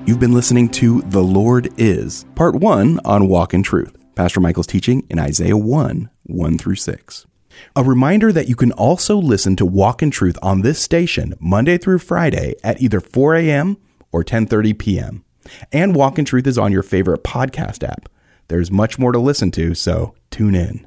You've 0.07 0.21
been 0.21 0.35
listening 0.35 0.69
to 0.71 1.03
The 1.03 1.23
Lord 1.23 1.73
Is, 1.77 2.25
Part 2.37 2.55
1 2.55 3.01
on 3.05 3.27
Walk 3.27 3.53
in 3.53 3.65
Truth. 3.65 3.97
Pastor 4.15 4.39
Michael's 4.39 4.69
teaching 4.69 5.05
in 5.11 5.19
Isaiah 5.19 5.57
1 5.57 6.09
1 6.23 6.59
through 6.59 6.77
6. 6.77 7.27
A 7.75 7.83
reminder 7.83 8.33
that 8.33 8.49
you 8.49 8.55
can 8.55 8.71
also 8.73 9.17
listen 9.17 9.57
to 9.57 9.67
Walk 9.67 10.03
in 10.03 10.13
Truth 10.13 10.39
on 10.41 10.63
this 10.63 10.79
station 10.79 11.35
Monday 11.41 11.79
through 11.79 11.99
Friday 11.99 12.55
at 12.63 12.81
either 12.81 13.01
4 13.01 13.35
a.m. 13.35 13.77
or 14.13 14.23
10:30 14.23 14.79
p.m. 14.79 15.25
And 15.73 15.95
Walk 15.95 16.19
in 16.19 16.25
Truth 16.25 16.47
is 16.47 16.59
on 16.59 16.73
your 16.73 16.83
favorite 16.83 17.25
podcast 17.25 17.87
app. 17.87 18.09
There's 18.49 18.71
much 18.71 18.99
more 18.99 19.13
to 19.13 19.19
listen 19.19 19.51
to, 19.53 19.75
so 19.75 20.15
tune 20.31 20.55
in. 20.55 20.87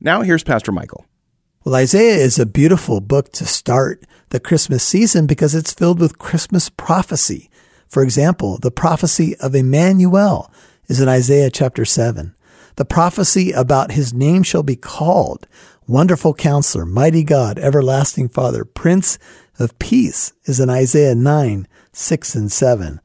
Now 0.00 0.22
here's 0.22 0.44
Pastor 0.44 0.72
Michael. 0.72 1.06
Well, 1.64 1.76
Isaiah 1.76 2.16
is 2.16 2.38
a 2.38 2.44
beautiful 2.44 3.00
book 3.00 3.32
to 3.32 3.46
start 3.46 4.04
the 4.28 4.40
Christmas 4.40 4.84
season 4.84 5.26
because 5.26 5.54
it's 5.54 5.72
filled 5.72 5.98
with 5.98 6.18
Christmas 6.18 6.68
prophecy. 6.68 7.48
For 7.88 8.02
example, 8.02 8.58
the 8.58 8.70
prophecy 8.70 9.34
of 9.36 9.54
Emmanuel 9.54 10.52
is 10.88 11.00
in 11.00 11.08
Isaiah 11.08 11.50
chapter 11.50 11.84
7. 11.84 12.34
The 12.76 12.84
prophecy 12.84 13.52
about 13.52 13.92
his 13.92 14.12
name 14.12 14.42
shall 14.42 14.62
be 14.62 14.76
called 14.76 15.46
Wonderful 15.86 16.34
Counselor, 16.34 16.84
Mighty 16.84 17.24
God, 17.24 17.58
Everlasting 17.58 18.28
Father, 18.28 18.64
Prince 18.64 19.18
of 19.58 19.78
Peace 19.78 20.32
is 20.44 20.60
in 20.60 20.68
Isaiah 20.68 21.14
9, 21.14 21.68
6 21.92 22.34
and 22.34 22.50
7 22.50 23.00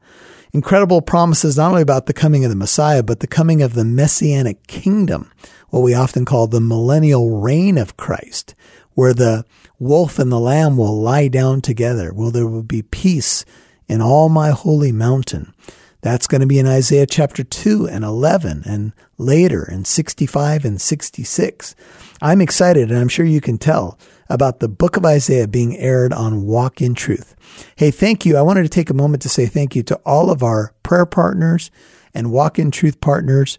incredible 0.52 1.02
promises 1.02 1.56
not 1.56 1.70
only 1.70 1.82
about 1.82 2.06
the 2.06 2.12
coming 2.12 2.44
of 2.44 2.50
the 2.50 2.56
Messiah, 2.56 3.02
but 3.02 3.20
the 3.20 3.26
coming 3.26 3.62
of 3.62 3.74
the 3.74 3.84
messianic 3.84 4.66
kingdom, 4.66 5.30
what 5.68 5.80
we 5.80 5.94
often 5.94 6.24
call 6.24 6.46
the 6.46 6.60
millennial 6.60 7.40
reign 7.40 7.78
of 7.78 7.96
Christ, 7.96 8.54
where 8.94 9.14
the 9.14 9.44
wolf 9.78 10.18
and 10.18 10.30
the 10.30 10.40
lamb 10.40 10.76
will 10.76 11.00
lie 11.00 11.28
down 11.28 11.60
together, 11.60 12.12
where 12.12 12.30
there 12.30 12.46
will 12.46 12.62
be 12.62 12.82
peace 12.82 13.44
in 13.88 14.00
all 14.00 14.28
my 14.28 14.50
holy 14.50 14.92
mountain. 14.92 15.54
That's 16.02 16.26
going 16.26 16.40
to 16.40 16.46
be 16.46 16.58
in 16.58 16.66
Isaiah 16.66 17.06
chapter 17.06 17.44
2 17.44 17.86
and 17.86 18.04
11 18.04 18.62
and 18.64 18.92
later 19.18 19.68
in 19.70 19.84
65 19.84 20.64
and 20.64 20.80
66. 20.80 21.74
I'm 22.22 22.40
excited 22.40 22.90
and 22.90 22.98
I'm 22.98 23.08
sure 23.08 23.26
you 23.26 23.40
can 23.40 23.58
tell 23.58 23.98
about 24.28 24.60
the 24.60 24.68
book 24.68 24.96
of 24.96 25.04
Isaiah 25.04 25.48
being 25.48 25.76
aired 25.76 26.12
on 26.12 26.46
Walk 26.46 26.80
in 26.80 26.94
Truth. 26.94 27.34
Hey, 27.76 27.90
thank 27.90 28.24
you. 28.24 28.36
I 28.36 28.42
wanted 28.42 28.62
to 28.62 28.68
take 28.68 28.88
a 28.88 28.94
moment 28.94 29.22
to 29.22 29.28
say 29.28 29.46
thank 29.46 29.76
you 29.76 29.82
to 29.84 29.96
all 30.06 30.30
of 30.30 30.42
our 30.42 30.72
prayer 30.82 31.06
partners 31.06 31.70
and 32.14 32.32
Walk 32.32 32.58
in 32.58 32.70
Truth 32.70 33.00
partners. 33.00 33.58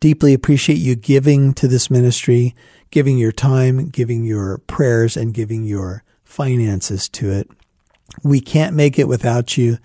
Deeply 0.00 0.34
appreciate 0.34 0.78
you 0.78 0.96
giving 0.96 1.54
to 1.54 1.66
this 1.66 1.90
ministry, 1.90 2.54
giving 2.90 3.16
your 3.16 3.32
time, 3.32 3.88
giving 3.88 4.24
your 4.24 4.58
prayers, 4.58 5.16
and 5.16 5.32
giving 5.32 5.64
your 5.64 6.02
finances 6.24 7.08
to 7.08 7.30
it. 7.30 7.50
We 8.22 8.40
can't 8.40 8.76
make 8.76 8.98
it 8.98 9.08
without 9.08 9.56
you. 9.56 9.78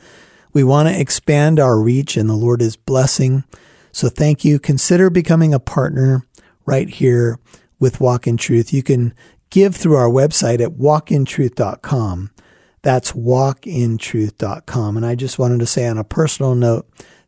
We 0.53 0.63
want 0.63 0.87
to 0.87 0.99
expand 0.99 1.59
our 1.59 1.79
reach, 1.79 2.15
and 2.15 2.29
the 2.29 2.35
Lord 2.35 2.61
is 2.61 2.75
blessing. 2.75 3.43
So 3.91 4.07
thank 4.07 4.45
you. 4.45 4.59
Consider 4.59 5.09
becoming 5.09 5.53
a 5.53 5.59
partner 5.59 6.25
right 6.65 6.89
here 6.89 7.39
with 7.79 7.99
Walk 7.99 8.27
in 8.27 8.37
Truth. 8.37 8.71
You 8.71 8.83
can 8.83 9.13
give 9.49 9.75
through 9.75 9.95
our 9.95 10.09
website 10.09 10.61
at 10.61 10.73
walkintruth.com. 10.73 12.31
That's 12.81 13.11
walkintruth.com. 13.13 14.97
And 14.97 15.05
I 15.05 15.15
just 15.15 15.39
wanted 15.39 15.59
to 15.59 15.65
say 15.65 15.87
on 15.87 15.97
a 15.97 16.03
personal 16.03 16.53
note, 16.53 16.87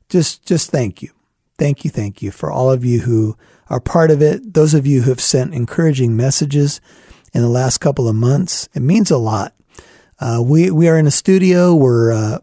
just, 0.09 0.45
just 0.45 0.69
thank 0.69 1.01
you. 1.01 1.11
Thank 1.57 1.85
you. 1.85 1.91
Thank 1.91 2.21
you 2.21 2.31
for 2.31 2.51
all 2.51 2.71
of 2.71 2.83
you 2.83 3.01
who 3.01 3.37
are 3.69 3.79
part 3.79 4.11
of 4.11 4.21
it. 4.21 4.53
Those 4.53 4.73
of 4.73 4.85
you 4.85 5.03
who 5.03 5.09
have 5.09 5.21
sent 5.21 5.53
encouraging 5.53 6.15
messages 6.15 6.81
in 7.33 7.41
the 7.41 7.49
last 7.49 7.79
couple 7.79 8.07
of 8.07 8.15
months. 8.15 8.69
It 8.73 8.81
means 8.81 9.09
a 9.09 9.17
lot. 9.17 9.53
Uh, 10.19 10.41
we, 10.43 10.71
we 10.71 10.87
are 10.87 10.97
in 10.97 11.07
a 11.07 11.11
studio. 11.11 11.73
We're, 11.73 12.11
uh, 12.11 12.39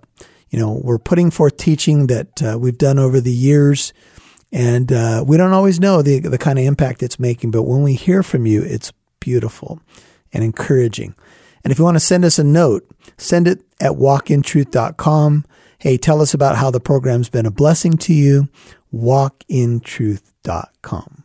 you 0.53 0.59
know, 0.59 0.81
we're 0.85 0.99
putting 0.99 1.31
forth 1.31 1.57
teaching 1.57 2.09
that 2.09 2.43
uh, 2.43 2.59
we've 2.59 2.77
done 2.77 2.99
over 2.99 3.23
the 3.23 3.33
years. 3.33 3.95
And 4.53 4.93
uh, 4.93 5.25
we 5.27 5.38
don't 5.38 5.55
always 5.55 5.81
know 5.81 6.03
the, 6.03 6.21
the 6.21 6.37
kind 6.37 6.59
of 6.59 6.67
impact 6.67 7.03
it's 7.03 7.19
making, 7.19 7.53
but 7.53 7.62
when 7.62 7.83
we 7.83 7.95
hear 7.95 8.23
from 8.23 8.45
you, 8.45 8.62
it's 8.62 8.93
beautiful 9.19 9.81
and 10.31 10.45
encouraging. 10.45 11.15
And 11.65 11.73
if 11.73 11.79
you 11.79 11.85
want 11.85 11.95
to 11.95 12.01
send 12.01 12.27
us 12.27 12.38
a 12.38 12.45
note, 12.45 12.87
send 13.17 13.49
it 13.49 13.62
at 13.81 13.93
walkintruth.com. 13.93 15.47
Hey, 15.79 15.97
tell 15.97 16.21
us 16.21 16.35
about 16.35 16.57
how 16.57 16.71
the 16.71 16.81
program's 16.81 17.31
been 17.31 17.47
a 17.47 17.51
blessing 17.51 17.97
to 17.99 18.12
you. 18.12 18.49
Walkintruth.com. 18.93 21.25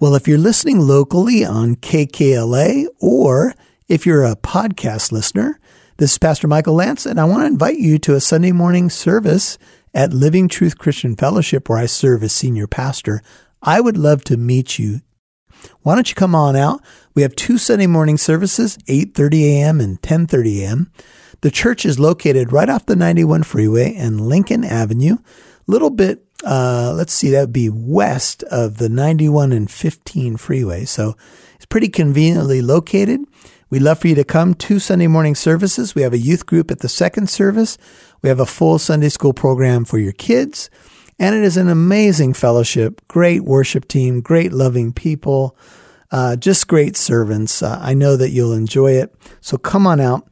Well, 0.00 0.14
if 0.14 0.26
you're 0.26 0.38
listening 0.38 0.80
locally 0.80 1.44
on 1.44 1.76
KKLA 1.76 2.86
or 2.98 3.54
if 3.88 4.06
you're 4.06 4.24
a 4.24 4.36
podcast 4.36 5.12
listener, 5.12 5.60
this 5.96 6.12
is 6.12 6.18
Pastor 6.18 6.48
Michael 6.48 6.74
Lance, 6.74 7.06
and 7.06 7.20
I 7.20 7.24
want 7.24 7.42
to 7.42 7.46
invite 7.46 7.78
you 7.78 7.98
to 7.98 8.14
a 8.14 8.20
Sunday 8.20 8.52
morning 8.52 8.90
service 8.90 9.58
at 9.94 10.12
Living 10.12 10.48
Truth 10.48 10.78
Christian 10.78 11.16
Fellowship, 11.16 11.68
where 11.68 11.78
I 11.78 11.86
serve 11.86 12.22
as 12.22 12.32
senior 12.32 12.66
pastor. 12.66 13.22
I 13.62 13.80
would 13.80 13.96
love 13.96 14.24
to 14.24 14.36
meet 14.36 14.78
you 14.78 15.00
why 15.82 15.94
don't 15.94 16.08
you 16.08 16.14
come 16.14 16.34
on 16.34 16.56
out? 16.56 16.82
We 17.14 17.22
have 17.22 17.36
two 17.36 17.58
Sunday 17.58 17.86
morning 17.86 18.18
services, 18.18 18.76
8:30 18.88 19.42
a.m. 19.44 19.80
and 19.80 20.00
10:30 20.02 20.62
a.m. 20.62 20.92
The 21.40 21.50
church 21.50 21.84
is 21.84 21.98
located 21.98 22.52
right 22.52 22.68
off 22.68 22.86
the 22.86 22.96
91 22.96 23.42
freeway 23.42 23.94
and 23.94 24.20
Lincoln 24.20 24.64
Avenue, 24.64 25.14
a 25.16 25.20
little 25.66 25.90
bit 25.90 26.24
uh, 26.44 26.92
let's 26.94 27.12
see, 27.14 27.30
that 27.30 27.40
would 27.40 27.52
be 27.54 27.70
west 27.70 28.42
of 28.44 28.76
the 28.76 28.90
91 28.90 29.50
and 29.52 29.70
15 29.70 30.36
freeway. 30.36 30.84
So 30.84 31.16
it's 31.56 31.64
pretty 31.64 31.88
conveniently 31.88 32.60
located. 32.60 33.20
We'd 33.74 33.82
love 33.82 33.98
for 33.98 34.06
you 34.06 34.14
to 34.14 34.24
come 34.24 34.54
to 34.54 34.78
Sunday 34.78 35.08
morning 35.08 35.34
services. 35.34 35.96
We 35.96 36.02
have 36.02 36.12
a 36.12 36.18
youth 36.18 36.46
group 36.46 36.70
at 36.70 36.78
the 36.78 36.88
second 36.88 37.28
service. 37.28 37.76
We 38.22 38.28
have 38.28 38.38
a 38.38 38.46
full 38.46 38.78
Sunday 38.78 39.08
school 39.08 39.32
program 39.32 39.84
for 39.84 39.98
your 39.98 40.12
kids. 40.12 40.70
And 41.18 41.34
it 41.34 41.42
is 41.42 41.56
an 41.56 41.68
amazing 41.68 42.34
fellowship, 42.34 43.00
great 43.08 43.42
worship 43.42 43.88
team, 43.88 44.20
great 44.20 44.52
loving 44.52 44.92
people. 44.92 45.56
Uh, 46.12 46.36
just 46.36 46.68
great 46.68 46.96
servants. 46.96 47.64
Uh, 47.64 47.76
I 47.82 47.94
know 47.94 48.16
that 48.16 48.30
you'll 48.30 48.52
enjoy 48.52 48.92
it. 48.92 49.12
So 49.40 49.58
come 49.58 49.88
on 49.88 49.98
out. 49.98 50.24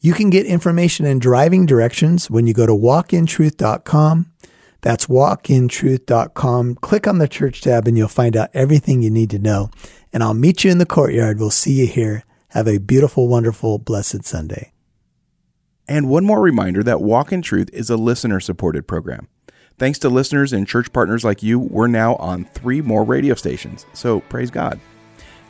You 0.00 0.12
can 0.12 0.28
get 0.28 0.46
information 0.46 1.06
and 1.06 1.20
driving 1.20 1.66
directions 1.66 2.28
when 2.28 2.48
you 2.48 2.52
go 2.52 2.66
to 2.66 2.74
walkintruth.com. 2.74 4.32
That's 4.80 5.06
walkintruth.com. 5.06 6.74
Click 6.74 7.06
on 7.06 7.18
the 7.18 7.28
church 7.28 7.60
tab 7.60 7.86
and 7.86 7.96
you'll 7.96 8.08
find 8.08 8.36
out 8.36 8.50
everything 8.54 9.02
you 9.02 9.10
need 9.10 9.30
to 9.30 9.38
know. 9.38 9.70
And 10.12 10.24
I'll 10.24 10.34
meet 10.34 10.64
you 10.64 10.72
in 10.72 10.78
the 10.78 10.84
courtyard. 10.84 11.38
We'll 11.38 11.52
see 11.52 11.74
you 11.74 11.86
here. 11.86 12.24
Have 12.52 12.66
a 12.66 12.78
beautiful, 12.78 13.28
wonderful, 13.28 13.78
blessed 13.78 14.24
Sunday. 14.24 14.72
And 15.86 16.08
one 16.08 16.24
more 16.24 16.40
reminder 16.40 16.82
that 16.82 17.02
Walk 17.02 17.30
in 17.30 17.42
Truth 17.42 17.68
is 17.74 17.90
a 17.90 17.96
listener 17.98 18.40
supported 18.40 18.88
program. 18.88 19.28
Thanks 19.76 19.98
to 19.98 20.08
listeners 20.08 20.54
and 20.54 20.66
church 20.66 20.90
partners 20.90 21.24
like 21.24 21.42
you, 21.42 21.58
we're 21.58 21.88
now 21.88 22.16
on 22.16 22.46
three 22.46 22.80
more 22.80 23.04
radio 23.04 23.34
stations. 23.34 23.84
So 23.92 24.20
praise 24.20 24.50
God. 24.50 24.80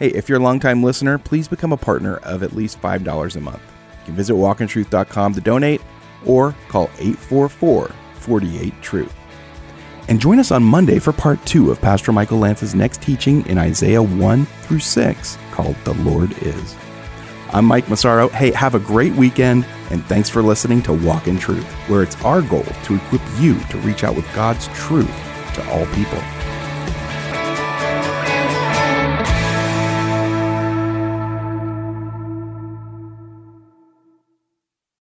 Hey, 0.01 0.09
if 0.09 0.29
you're 0.29 0.41
a 0.41 0.43
longtime 0.43 0.83
listener, 0.83 1.19
please 1.19 1.47
become 1.47 1.73
a 1.73 1.77
partner 1.77 2.17
of 2.19 2.43
at 2.43 2.57
least 2.57 2.83
$5 2.83 3.37
a 3.37 3.41
month. 3.41 3.63
You 4.01 4.07
can 4.07 4.17
visit 4.17 4.33
walkintruth.com 4.33 5.35
to 5.35 5.41
donate 5.41 5.81
or 6.27 6.53
call 6.67 6.91
844 6.99 7.93
48 8.17 8.83
Truth. 8.83 9.15
And 10.09 10.21
join 10.21 10.41
us 10.41 10.51
on 10.51 10.65
Monday 10.65 10.99
for 10.99 11.13
part 11.13 11.45
two 11.47 11.71
of 11.71 11.81
Pastor 11.81 12.11
Michael 12.11 12.39
Lance's 12.39 12.75
next 12.75 13.01
teaching 13.01 13.47
in 13.47 13.57
Isaiah 13.57 14.03
1 14.03 14.47
through 14.47 14.81
6 14.81 15.39
called 15.53 15.77
The 15.85 15.95
Lord 15.95 16.33
Is. 16.43 16.75
I'm 17.51 17.65
Mike 17.65 17.89
Massaro. 17.89 18.29
Hey, 18.29 18.51
have 18.53 18.75
a 18.75 18.79
great 18.79 19.15
weekend, 19.15 19.65
and 19.91 20.05
thanks 20.05 20.29
for 20.29 20.43
listening 20.43 20.83
to 20.83 20.93
Walk 20.93 21.29
in 21.29 21.39
Truth, 21.39 21.65
where 21.89 22.03
it's 22.03 22.23
our 22.23 22.43
goal 22.43 22.67
to 22.85 22.95
equip 22.95 23.23
you 23.39 23.59
to 23.59 23.79
reach 23.79 24.05
out 24.05 24.15
with 24.15 24.31
God's 24.35 24.69
truth 24.69 25.09
to 25.55 25.71
all 25.71 25.87
people. 25.95 26.23